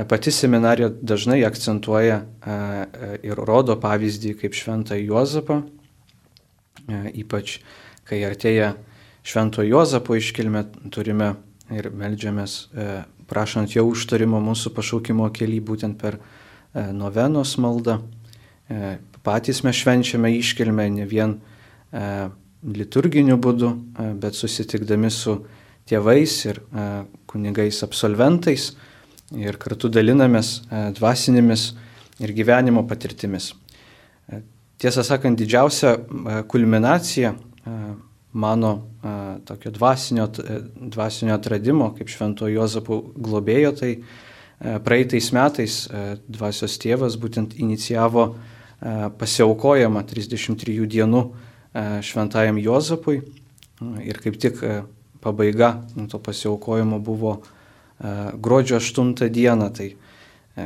pati 0.10 0.34
seminarija 0.36 0.90
dažnai 0.92 1.40
akcentuoja 1.48 2.20
e, 2.20 2.58
ir 3.30 3.40
rodo 3.40 3.78
pavyzdį 3.80 4.34
kaip 4.42 4.58
šventą 4.58 5.00
Juozapą, 5.00 5.62
ypač 6.90 7.60
kai 8.10 8.20
artėja 8.28 8.74
švento 9.24 9.64
Juozapo 9.64 10.18
iškilme, 10.20 10.66
turime 10.92 11.36
ir 11.72 11.92
melžiamės 11.94 12.64
prašant 13.30 13.76
jo 13.76 13.86
užtarimo 13.92 14.42
mūsų 14.42 14.74
pašaukimo 14.74 15.28
keli 15.32 15.60
būtent 15.62 16.00
per 16.02 16.18
novenos 16.74 17.54
maldą. 17.62 18.00
Patys 19.22 19.62
mes 19.64 19.78
švenčiame 19.78 20.32
iškilmę 20.40 20.88
ne 20.98 21.06
vien 21.06 21.38
liturginiu 22.64 23.38
būdu, 23.40 23.70
e, 23.70 24.12
bet 24.20 24.36
susitikdami 24.36 25.12
su 25.14 25.38
tėvais 25.90 26.36
ir 26.50 26.60
e, 26.60 26.88
kunigais 27.30 27.84
absolventais 27.86 28.74
ir 29.38 29.60
kartu 29.62 29.90
dalinamės 29.90 30.60
e, 30.68 30.84
dvasinėmis 30.98 31.70
ir 32.20 32.36
gyvenimo 32.36 32.84
patirtimis. 32.88 33.54
Tiesą 34.80 35.04
sakant, 35.04 35.36
didžiausia 35.36 35.98
kulminacija 36.48 37.34
mano 38.32 38.70
tokio 39.48 39.74
dvasinio, 39.76 40.30
dvasinio 40.94 41.34
atradimo 41.36 41.90
kaip 41.98 42.08
švento 42.12 42.48
Jozapo 42.48 43.02
globėjo, 43.20 43.74
tai 43.76 43.90
praeitais 44.88 45.28
metais 45.36 45.76
dvasios 46.32 46.78
tėvas 46.80 47.18
būtent 47.20 47.58
inicijavo 47.60 48.26
pasiaukojamą 49.20 50.06
33 50.08 50.88
dienų 50.96 51.24
šventajam 51.74 52.58
Jozapui 52.58 53.22
ir 54.04 54.20
kaip 54.20 54.40
tik 54.40 54.64
e, 54.64 54.82
pabaiga 55.22 55.84
to 56.10 56.20
pasiaukojimo 56.20 57.00
buvo 57.00 57.40
e, 57.40 58.32
gruodžio 58.34 58.80
8 58.80 59.30
dieną, 59.30 59.70
tai 59.74 59.96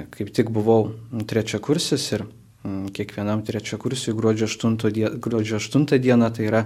kaip 0.10 0.32
tik 0.34 0.49
buvau 0.49 0.93
trečia 1.28 1.60
kursis 1.60 2.12
ir 2.16 2.26
kiekvienam 2.64 3.43
trečia 3.45 3.78
kursiui 3.78 4.16
gruodžio 4.16 4.47
8, 4.47 4.78
dieną, 4.89 5.20
gruodžio 5.20 5.60
8 5.60 5.99
dieną 5.99 6.32
tai 6.34 6.47
yra 6.47 6.64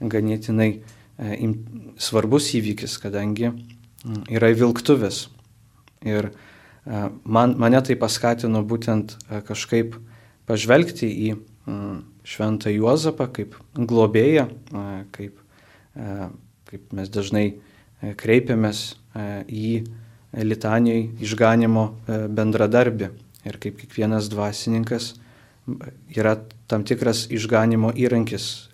ganėtinai 0.00 0.82
svarbus 1.98 2.52
įvykis, 2.58 2.98
kadangi 3.00 3.52
yra 4.30 4.50
vilktuvės. 4.52 5.28
Ir 6.02 6.32
man, 7.24 7.54
mane 7.58 7.80
tai 7.86 7.96
paskatino 7.96 8.62
būtent 8.66 9.16
kažkaip 9.46 9.94
pažvelgti 10.46 11.08
į 11.08 11.34
šventą 12.24 12.70
Juozapą 12.72 13.28
kaip 13.34 13.56
globėją, 13.76 14.46
kaip, 15.14 15.38
kaip 16.70 16.94
mes 16.94 17.10
dažnai 17.12 17.46
kreipiamės 18.18 18.84
į 19.48 19.72
litanijai 20.42 21.10
išganimo 21.22 21.86
bendradarbį 22.06 23.10
ir 23.48 23.58
kaip 23.62 23.80
kiekvienas 23.80 24.30
dvasininkas 24.32 25.12
yra 26.14 26.36
tam 26.70 26.86
tikras 26.86 27.26
išganimo 27.30 27.92
įrankis, 27.98 28.70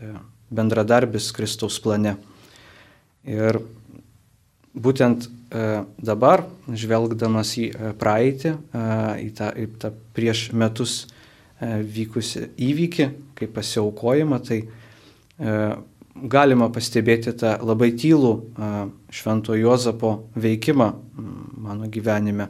bendradarbis 0.55 1.33
Kristaus 1.37 1.81
plane. 1.85 2.17
Ir 3.29 3.61
būtent 4.73 5.29
dabar, 6.05 6.45
žvelgdamas 6.69 7.55
į 7.61 7.69
praeitį, 8.01 8.55
į 9.25 9.31
tą, 9.37 9.51
į 9.53 9.67
tą 9.81 9.93
prieš 10.17 10.49
metus 10.53 11.07
vykusi 11.61 12.49
įvykį, 12.69 13.07
kaip 13.39 13.55
pasiaukojimą, 13.57 14.39
tai 14.47 14.59
e, 14.63 15.57
galima 16.31 16.69
pastebėti 16.75 17.35
tą 17.39 17.57
labai 17.67 17.93
tylų 17.99 18.33
e, 18.35 18.73
Švento 19.15 19.57
Jozapo 19.59 20.13
veikimą 20.39 20.89
mano 21.69 21.89
gyvenime 21.91 22.49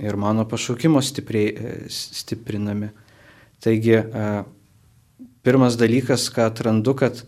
ir 0.00 0.16
mano 0.16 0.44
pašaukimo 0.48 1.00
stipriai, 1.04 1.88
stiprinami. 1.92 2.88
Taigi, 3.62 3.96
pirmas 5.44 5.76
dalykas, 5.80 6.28
ką 6.32 6.46
atrandu, 6.50 6.94
kad 6.96 7.20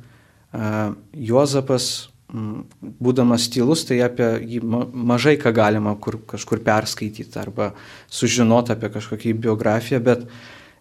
Jozapas 1.13 2.09
būdamas 2.29 3.49
tylus, 3.49 3.87
tai 3.89 4.03
apie 4.05 4.27
jį 4.45 4.61
mažai 4.93 5.39
ką 5.41 5.53
galima 5.57 5.95
kur, 5.97 6.19
kažkur 6.29 6.61
perskaityti 6.65 7.41
arba 7.41 7.71
sužinoti 8.13 8.75
apie 8.75 8.91
kažkokią 8.93 9.33
biografiją, 9.49 10.03
bet 10.05 10.27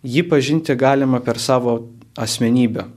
jį 0.04 0.26
pažinti 0.28 0.76
galima 0.76 1.22
per 1.24 1.40
savo 1.40 1.80
asmenybę. 2.20 2.90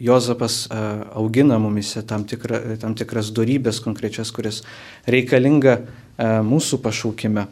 Jozapas 0.00 0.68
augina 1.16 1.58
mumise 1.58 2.02
tam, 2.06 2.24
tikra, 2.24 2.76
tam 2.80 2.94
tikras 2.96 3.32
darybės 3.36 3.80
konkrečias, 3.84 4.30
kuris 4.32 4.62
reikalinga 5.08 5.80
mūsų 6.46 6.78
pašaukime. 6.84 7.48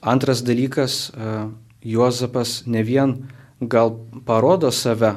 Antras 0.00 0.42
dalykas, 0.46 1.10
Jozapas 1.82 2.62
ne 2.70 2.82
vien 2.86 3.16
gal 3.60 3.92
parodo 4.26 4.70
save, 4.70 5.16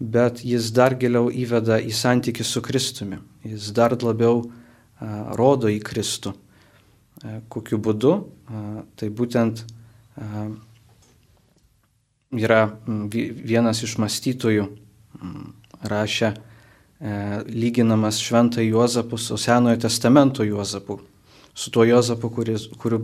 bet 0.00 0.44
jis 0.44 0.70
dar 0.74 0.96
giliau 0.98 1.30
įveda 1.30 1.78
į 1.80 1.92
santykių 1.94 2.44
su 2.44 2.62
Kristumi. 2.64 3.20
Jis 3.44 3.70
dar 3.76 3.94
labiau 4.02 4.42
rodo 5.38 5.70
į 5.70 5.80
Kristų. 5.84 6.34
Kokiu 7.48 7.78
būdu? 7.78 8.14
Tai 8.96 9.08
būtent 9.14 9.64
yra 12.34 12.60
vienas 12.90 13.82
iš 13.86 13.96
mąstytojų 14.02 14.66
rašė 15.84 16.30
a, 16.34 16.38
lyginamas 17.46 18.18
šventą 18.22 18.62
Juozapų 18.64 19.18
su 19.20 19.36
Senojo 19.38 19.78
testamento 19.84 20.44
Juozapu. 20.46 21.00
Su 21.54 21.70
tuo 21.70 21.84
Juozapu, 21.86 22.30
kuris, 22.34 22.66
kur, 22.80 22.98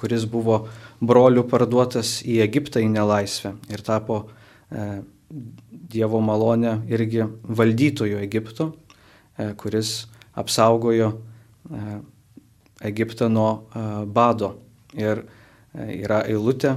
kuris 0.00 0.24
buvo 0.24 0.62
brolių 1.04 1.44
parduotas 1.50 2.20
į 2.24 2.40
Egiptą 2.46 2.80
į 2.80 2.88
nelaisvę 2.94 3.54
ir 3.68 3.84
tapo 3.84 4.22
a, 4.24 5.00
Dievo 5.30 6.20
malonę 6.20 6.80
irgi 6.88 7.22
valdytojo 7.44 8.18
Egipto, 8.18 8.72
e, 9.38 9.54
kuris 9.54 10.08
apsaugojo 10.34 11.12
e, 11.70 12.00
Egiptą 12.80 13.28
nuo 13.28 13.50
e, 13.74 13.84
bado. 14.06 14.56
Ir 14.98 15.22
yra 15.70 16.24
eilutė 16.26 16.72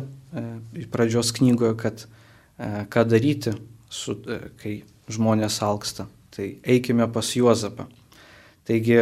pradžios 0.93 1.31
knygoje, 1.33 1.73
kad 1.81 2.03
ką 2.93 3.03
daryti, 3.09 3.55
su, 3.89 4.13
kai 4.61 4.75
žmonės 5.09 5.57
alksta. 5.65 6.05
Tai 6.29 6.45
eikime 6.61 7.07
pas 7.09 7.31
Juozapą. 7.33 7.87
Taigi, 8.69 8.99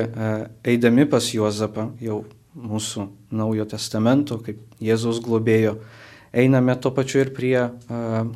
eidami 0.63 1.03
pas 1.11 1.27
Juozapą, 1.35 1.89
jau 1.99 2.21
mūsų 2.55 3.09
naujo 3.35 3.67
testamento, 3.67 4.39
kaip 4.39 4.63
Jėzaus 4.79 5.19
globėjo, 5.23 5.75
einame 6.33 6.75
to 6.79 6.91
pačiu 6.95 7.21
ir 7.25 7.33
prie 7.35 7.69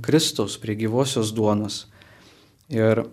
Kristaus, 0.05 0.57
prie 0.61 0.75
gyvosios 0.75 1.33
duonos. 1.35 1.85
Ir 2.69 3.05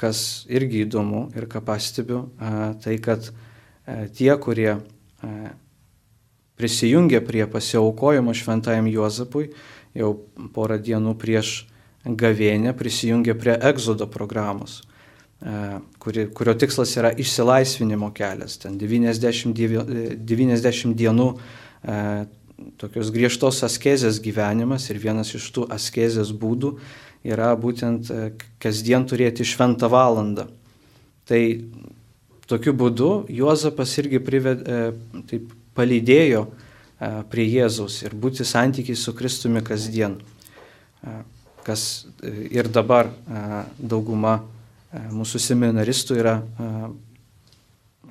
kas 0.00 0.44
irgi 0.50 0.82
įdomu 0.86 1.28
ir 1.38 1.46
ką 1.46 1.62
pastebiu, 1.62 2.24
tai 2.82 2.96
kad 2.98 3.28
tie, 4.16 4.32
kurie 4.42 4.80
prisijungė 6.58 7.22
prie 7.26 7.46
pasiaukojimo 7.50 8.34
šventajam 8.34 8.88
Juozapui, 8.90 9.52
jau 9.94 10.14
porą 10.54 10.78
dienų 10.82 11.14
prieš 11.20 11.52
gavėnę 12.02 12.74
prisijungė 12.74 13.36
prie 13.38 13.54
egzodo 13.70 14.08
programos, 14.10 14.80
kuri, 16.02 16.26
kurio 16.34 16.54
tikslas 16.58 16.96
yra 16.98 17.12
išsilaisvinimo 17.14 18.10
kelias. 18.14 18.58
Ten 18.62 18.78
90, 18.78 19.54
90 20.18 20.96
dienų 20.98 21.28
tokios 22.80 23.12
griežtos 23.14 23.62
askezės 23.66 24.20
gyvenimas 24.22 24.88
ir 24.90 25.00
vienas 25.02 25.32
iš 25.36 25.48
tų 25.54 25.66
askezės 25.72 26.32
būdų 26.34 26.74
yra 27.26 27.52
būtent 27.58 28.10
e, 28.10 28.32
kasdien 28.62 29.06
turėti 29.08 29.46
šventą 29.46 29.90
valandą. 29.92 30.48
Tai 31.28 31.42
tokiu 32.50 32.74
būdu 32.76 33.10
Juozapas 33.32 33.94
irgi 34.02 34.20
prived, 34.22 34.64
taip, 35.30 35.52
palydėjo 35.78 36.46
prie 37.30 37.46
Jėzaus 37.48 38.00
ir 38.04 38.14
būti 38.18 38.44
santykiai 38.46 38.98
su 38.98 39.14
Kristumi 39.16 39.62
kasdien, 39.64 40.18
kas 41.66 42.06
ir 42.22 42.68
dabar 42.70 43.10
dauguma 43.78 44.40
mūsų 44.92 45.40
seminaristų 45.42 46.18
yra, 46.20 46.36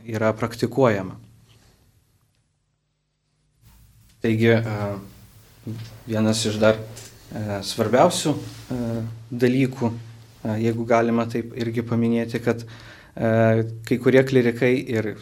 yra 0.08 0.32
praktikuojama. 0.36 1.16
Taigi 4.22 4.54
vienas 6.06 6.44
iš 6.46 6.60
dar 6.62 6.78
svarbiausių 7.66 8.34
dalykų, 9.32 9.90
jeigu 10.62 10.86
galima 10.86 11.26
taip 11.30 11.56
irgi 11.58 11.82
paminėti, 11.86 12.42
kad 12.44 12.62
kai 13.16 13.98
kurie 14.04 14.22
klerikai 14.28 14.76
ir 14.94 15.16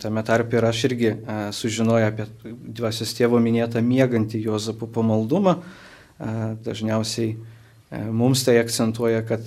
tame 0.00 0.22
tarp 0.26 0.54
ir 0.54 0.68
aš 0.68 0.84
irgi 0.88 1.12
sužinojau 1.58 2.06
apie 2.06 2.28
dvasios 2.78 3.12
tėvo 3.18 3.42
minėtą 3.42 3.82
miegantį 3.84 4.44
Jozapų 4.46 4.88
pamaldumą, 4.94 5.58
dažniausiai 6.64 7.34
mums 8.14 8.46
tai 8.46 8.60
akcentuoja, 8.62 9.26
kad 9.26 9.42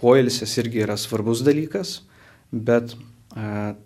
poilsis 0.00 0.56
irgi 0.64 0.86
yra 0.86 0.96
svarbus 0.96 1.44
dalykas, 1.44 2.00
bet 2.50 2.96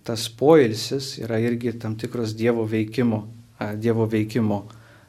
tas 0.06 0.30
poilsis 0.30 1.16
yra 1.20 1.42
irgi 1.42 1.74
tam 1.80 1.98
tikras 2.00 2.38
Dievo 2.38 2.64
veikimo 2.70 3.26
Dievo 3.80 4.06
veikimo 4.10 4.64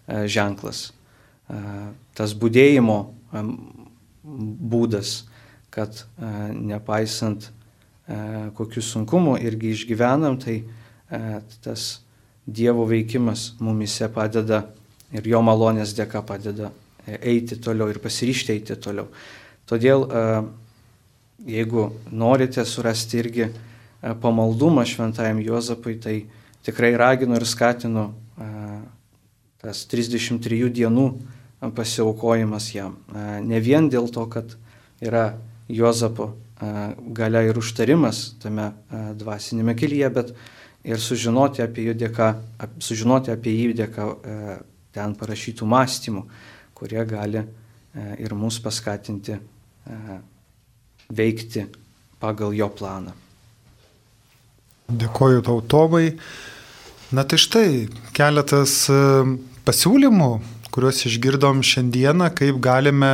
ženklas. 0.07 0.91
Tas 2.15 2.33
būdėjimo 2.37 2.97
būdas, 4.25 5.25
kad 5.73 6.05
nepaisant 6.55 7.49
kokių 8.55 8.81
sunkumų 8.85 9.37
irgi 9.43 9.73
išgyvenam, 9.75 10.39
tai 10.41 10.63
tas 11.65 12.01
Dievo 12.45 12.85
veikimas 12.85 13.55
mumise 13.57 14.05
padeda 14.13 14.67
ir 15.09 15.25
jo 15.25 15.39
malonės 15.41 15.95
dėka 15.97 16.21
padeda 16.25 16.69
eiti 17.05 17.57
toliau 17.61 17.89
ir 17.89 17.97
pasiryšti 18.01 18.53
eiti 18.53 18.75
toliau. 18.81 19.07
Todėl, 19.65 20.05
jeigu 21.45 21.87
norite 22.13 22.65
surasti 22.65 23.17
irgi 23.21 23.47
pamaldumą 24.21 24.85
šventajam 24.85 25.41
Juozapui, 25.41 25.97
tai 26.01 26.19
tikrai 26.65 26.93
raginu 26.97 27.39
ir 27.39 27.45
skatinu 27.49 28.11
tas 28.35 29.83
33 29.91 30.69
dienų 30.75 31.05
pasiaukojimas 31.75 32.69
jam. 32.75 32.97
Ne 33.45 33.59
vien 33.63 33.89
dėl 33.89 34.09
to, 34.13 34.25
kad 34.29 34.57
yra 35.03 35.35
Jozapo 35.71 36.33
galia 37.15 37.41
ir 37.47 37.57
užtarimas 37.57 38.35
tame 38.43 38.71
dvasinėme 39.17 39.75
kelyje, 39.77 40.09
bet 40.13 40.33
ir 40.85 41.01
sužinoti 41.01 41.63
apie 41.65 41.89
dėka, 41.97 42.35
sužinoti 42.79 43.33
apie 43.33 43.55
jį 43.55 43.73
dėka 43.81 44.07
ten 44.95 45.15
parašytų 45.19 45.67
mąstymų, 45.67 46.23
kurie 46.77 47.01
gali 47.09 47.41
ir 48.21 48.35
mus 48.37 48.59
paskatinti 48.63 49.39
veikti 51.09 51.65
pagal 52.21 52.55
jo 52.55 52.69
planą. 52.71 53.13
Dėkoju 54.85 55.41
tau, 55.45 55.61
Tomai. 55.65 56.11
Na 57.15 57.23
tai 57.23 57.37
štai 57.39 57.85
keletas 58.17 58.89
e, 58.91 58.95
pasiūlymų, 59.63 60.29
kuriuos 60.73 60.97
išgirdom 61.07 61.61
šiandieną, 61.63 62.27
kaip 62.35 62.57
galime 62.59 63.11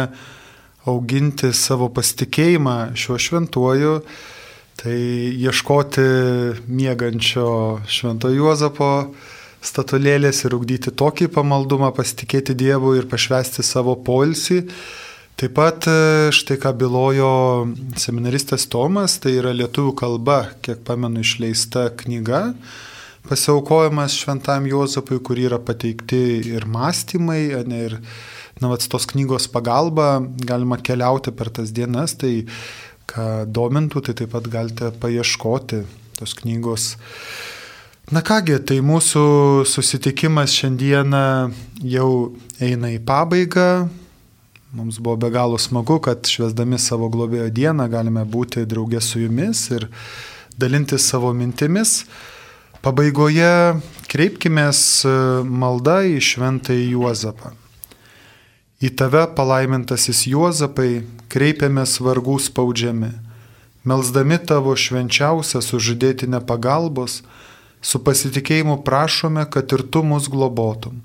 auginti 0.90 1.52
savo 1.54 1.92
pasitikėjimą 1.94 2.96
šiuo 2.98 3.20
šventuoju, 3.22 3.94
tai 4.82 4.98
ieškoti 5.44 6.08
miegančio 6.66 7.46
švento 7.86 8.34
Juozapo 8.34 8.90
statulėlės 9.62 10.42
ir 10.48 10.58
ugdyti 10.58 10.96
tokį 10.98 11.30
pamaldumą, 11.38 11.94
pasitikėti 11.94 12.58
Dievu 12.58 12.98
ir 12.98 13.06
pašvesti 13.12 13.62
savo 13.62 14.00
polsį. 14.02 14.64
Taip 15.38 15.60
pat 15.60 15.86
e, 15.92 16.32
štai 16.34 16.58
ką 16.64 16.74
bylojo 16.80 17.34
seminaristas 18.02 18.66
Tomas, 18.66 19.22
tai 19.22 19.38
yra 19.44 19.54
lietuvių 19.54 19.94
kalba, 20.00 20.48
kiek 20.66 20.82
pamenu, 20.90 21.22
išleista 21.22 21.92
knyga 22.02 22.48
pasiaukojimas 23.28 24.16
šventam 24.18 24.68
Juozapui, 24.70 25.20
kur 25.24 25.40
yra 25.40 25.60
pateikti 25.62 26.22
ir 26.56 26.66
mąstymai, 26.70 27.44
ne, 27.70 27.82
ir 27.90 27.98
na, 28.62 28.72
vat, 28.72 28.86
tos 28.90 29.08
knygos 29.10 29.48
pagalba 29.52 30.20
galima 30.46 30.78
keliauti 30.82 31.34
per 31.36 31.52
tas 31.54 31.74
dienas, 31.74 32.16
tai 32.18 32.46
ką 33.12 33.46
domintų, 33.52 34.06
tai 34.06 34.16
taip 34.22 34.34
pat 34.36 34.50
galite 34.52 34.92
paieškoti 35.02 35.84
tos 36.20 36.36
knygos. 36.38 36.92
Na 38.12 38.24
kągi, 38.26 38.58
tai 38.68 38.82
mūsų 38.84 39.24
susitikimas 39.70 40.52
šiandieną 40.58 41.26
jau 41.88 42.12
eina 42.60 42.92
į 42.92 43.00
pabaigą. 43.08 43.88
Mums 44.76 45.00
buvo 45.04 45.18
be 45.20 45.30
galo 45.32 45.58
smagu, 45.60 45.98
kad 46.04 46.28
švesdami 46.28 46.80
savo 46.80 47.10
globėjo 47.12 47.50
dieną 47.52 47.88
galime 47.92 48.24
būti 48.28 48.64
draugė 48.68 49.02
su 49.04 49.20
jumis 49.20 49.66
ir 49.76 49.88
dalintis 50.60 51.08
savo 51.12 51.34
mintimis. 51.36 52.02
Pabaigoje 52.82 53.78
kreipkime 54.10 54.64
maldą 55.46 56.00
į 56.10 56.22
šventąjį 56.26 56.86
Juozapą. 56.96 57.52
Į 58.82 58.90
tave 58.98 59.22
palaimintasis 59.38 60.24
Juozapai 60.26 61.04
kreipiamės 61.30 62.00
vargų 62.02 62.40
spaudžiami, 62.42 63.12
melzdami 63.86 64.40
tavo 64.50 64.74
švenčiausią 64.74 65.62
sužadėtinę 65.62 66.42
pagalbos, 66.50 67.20
su 67.86 68.02
pasitikėjimu 68.02 68.80
prašome, 68.82 69.46
kad 69.46 69.70
ir 69.78 69.86
tu 69.86 70.02
mus 70.02 70.26
globotum. 70.26 70.98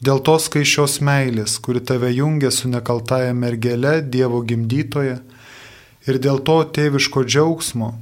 Dėl 0.00 0.24
tos 0.24 0.48
skaičios 0.48 1.02
meilės, 1.04 1.58
kuri 1.60 1.84
tave 1.84 2.08
jungia 2.16 2.48
su 2.48 2.72
nekaltaja 2.72 3.36
mergele, 3.36 3.98
Dievo 4.00 4.40
gimdytoje, 4.40 5.20
ir 6.08 6.24
dėl 6.24 6.40
to 6.40 6.62
tėviško 6.72 7.28
džiaugsmo, 7.28 7.92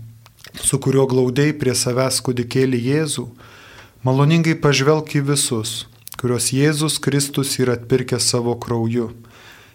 su 0.64 0.80
kuriuo 0.80 1.04
glaudėjai 1.10 1.56
prie 1.60 1.74
savęs 1.76 2.22
kudikėlį 2.24 2.80
Jėzų, 2.88 3.26
maloningai 4.06 4.56
pažvelk 4.64 5.12
į 5.18 5.24
visus, 5.30 5.84
kuriuos 6.20 6.48
Jėzus 6.56 6.96
Kristus 7.04 7.58
yra 7.60 7.76
atpirkęs 7.76 8.30
savo 8.32 8.56
krauju. 8.60 9.10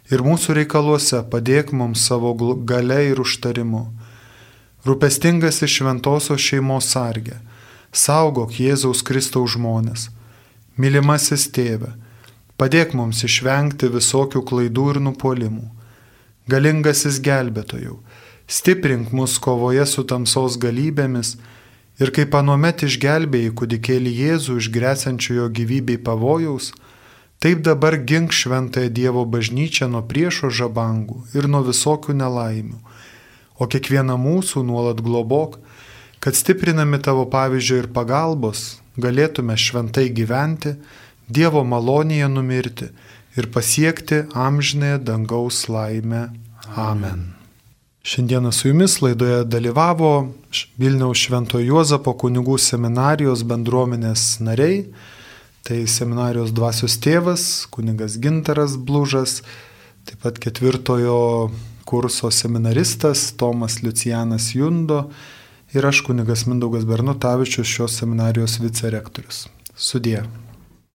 Ir 0.10 0.24
mūsų 0.26 0.56
reikaluose 0.58 1.22
padėk 1.30 1.70
mums 1.78 2.02
savo 2.10 2.34
gale 2.66 3.04
ir 3.12 3.22
užtarimu. 3.22 3.84
Rūpestingas 4.88 5.62
iš 5.68 5.76
šventosios 5.82 6.42
šeimos 6.42 6.88
sargė, 6.90 7.38
saugok 7.94 8.56
Jėzaus 8.58 9.04
Kristaus 9.06 9.54
žmonės. 9.54 10.08
Mylimasis 10.80 11.50
tėve, 11.54 11.92
padėk 12.58 12.96
mums 12.98 13.22
išvengti 13.28 13.92
visokių 13.94 14.42
klaidų 14.50 14.86
ir 14.96 15.02
nupolimų. 15.06 15.68
Galingasis 16.50 17.20
gelbėtojau, 17.22 18.00
stiprink 18.50 19.12
mus 19.14 19.38
kovoje 19.38 19.86
su 19.86 20.04
tamsos 20.10 20.58
galybėmis 20.58 21.36
ir 22.02 22.12
kaip 22.16 22.34
anuomet 22.39 22.84
išgelbėjai 22.88 23.54
kudikėlį 23.62 24.14
Jėzų 24.24 24.58
iš 24.62 24.70
grėsančiojo 24.74 25.47
gyvybei 25.54 26.00
pavojaus, 26.02 26.72
taip 27.43 27.62
dabar 27.68 28.00
gink 28.10 28.34
šventąją 28.34 28.89
Dievo 28.89 29.26
bažnyčią 29.30 29.89
nuo 29.93 30.02
priešo 30.02 30.50
žabangų 30.50 31.22
ir 31.38 31.47
nuo 31.52 31.62
visokių 31.68 32.18
nelaimių, 32.24 32.80
o 33.62 33.70
kiekvieną 33.70 34.18
mūsų 34.18 34.66
nuolat 34.66 35.04
globok, 35.06 35.60
kad 36.20 36.36
stiprinami 36.36 37.00
tavo 37.04 37.28
pavyzdžio 37.30 37.84
ir 37.84 37.91
pagalbos 37.93 38.80
galėtume 38.97 39.56
šventai 39.56 40.10
gyventi, 40.10 40.76
Dievo 41.30 41.62
malonėje 41.62 42.26
numirti 42.34 42.88
ir 43.38 43.52
pasiekti 43.54 44.24
amžinąją 44.34 45.04
dangaus 45.06 45.68
laimę. 45.70 46.32
Amen. 46.74 47.39
Šiandieną 48.04 48.52
su 48.52 48.68
jumis 48.68 49.02
laidoje 49.02 49.43
dalyvavo 49.45 50.32
Vilniaus 50.80 51.20
Šventojo 51.20 51.66
Juozapo 51.66 52.14
kunigų 52.16 52.56
seminarijos 52.56 53.43
bendruomenės 53.43 54.39
nariai, 54.39 54.86
tai 55.68 55.82
seminarijos 55.84 56.54
dvasios 56.56 56.95
tėvas, 57.04 57.68
kunigas 57.68 58.16
Gintaras 58.24 58.78
Blužas, 58.80 59.41
taip 60.08 60.24
pat 60.24 60.39
ketvirtojo 60.39 61.52
kurso 61.89 62.32
seminaristas 62.32 63.34
Tomas 63.36 63.82
Lucijanas 63.84 64.54
Jundo 64.56 65.10
ir 65.76 65.86
aš 65.86 66.00
kunigas 66.08 66.47
Mindaugas 66.47 66.88
Bernutavičius 66.88 67.68
šios 67.68 68.00
seminarijos 68.00 68.62
vicerektorius. 68.64 69.50
Sudie. 69.76 70.24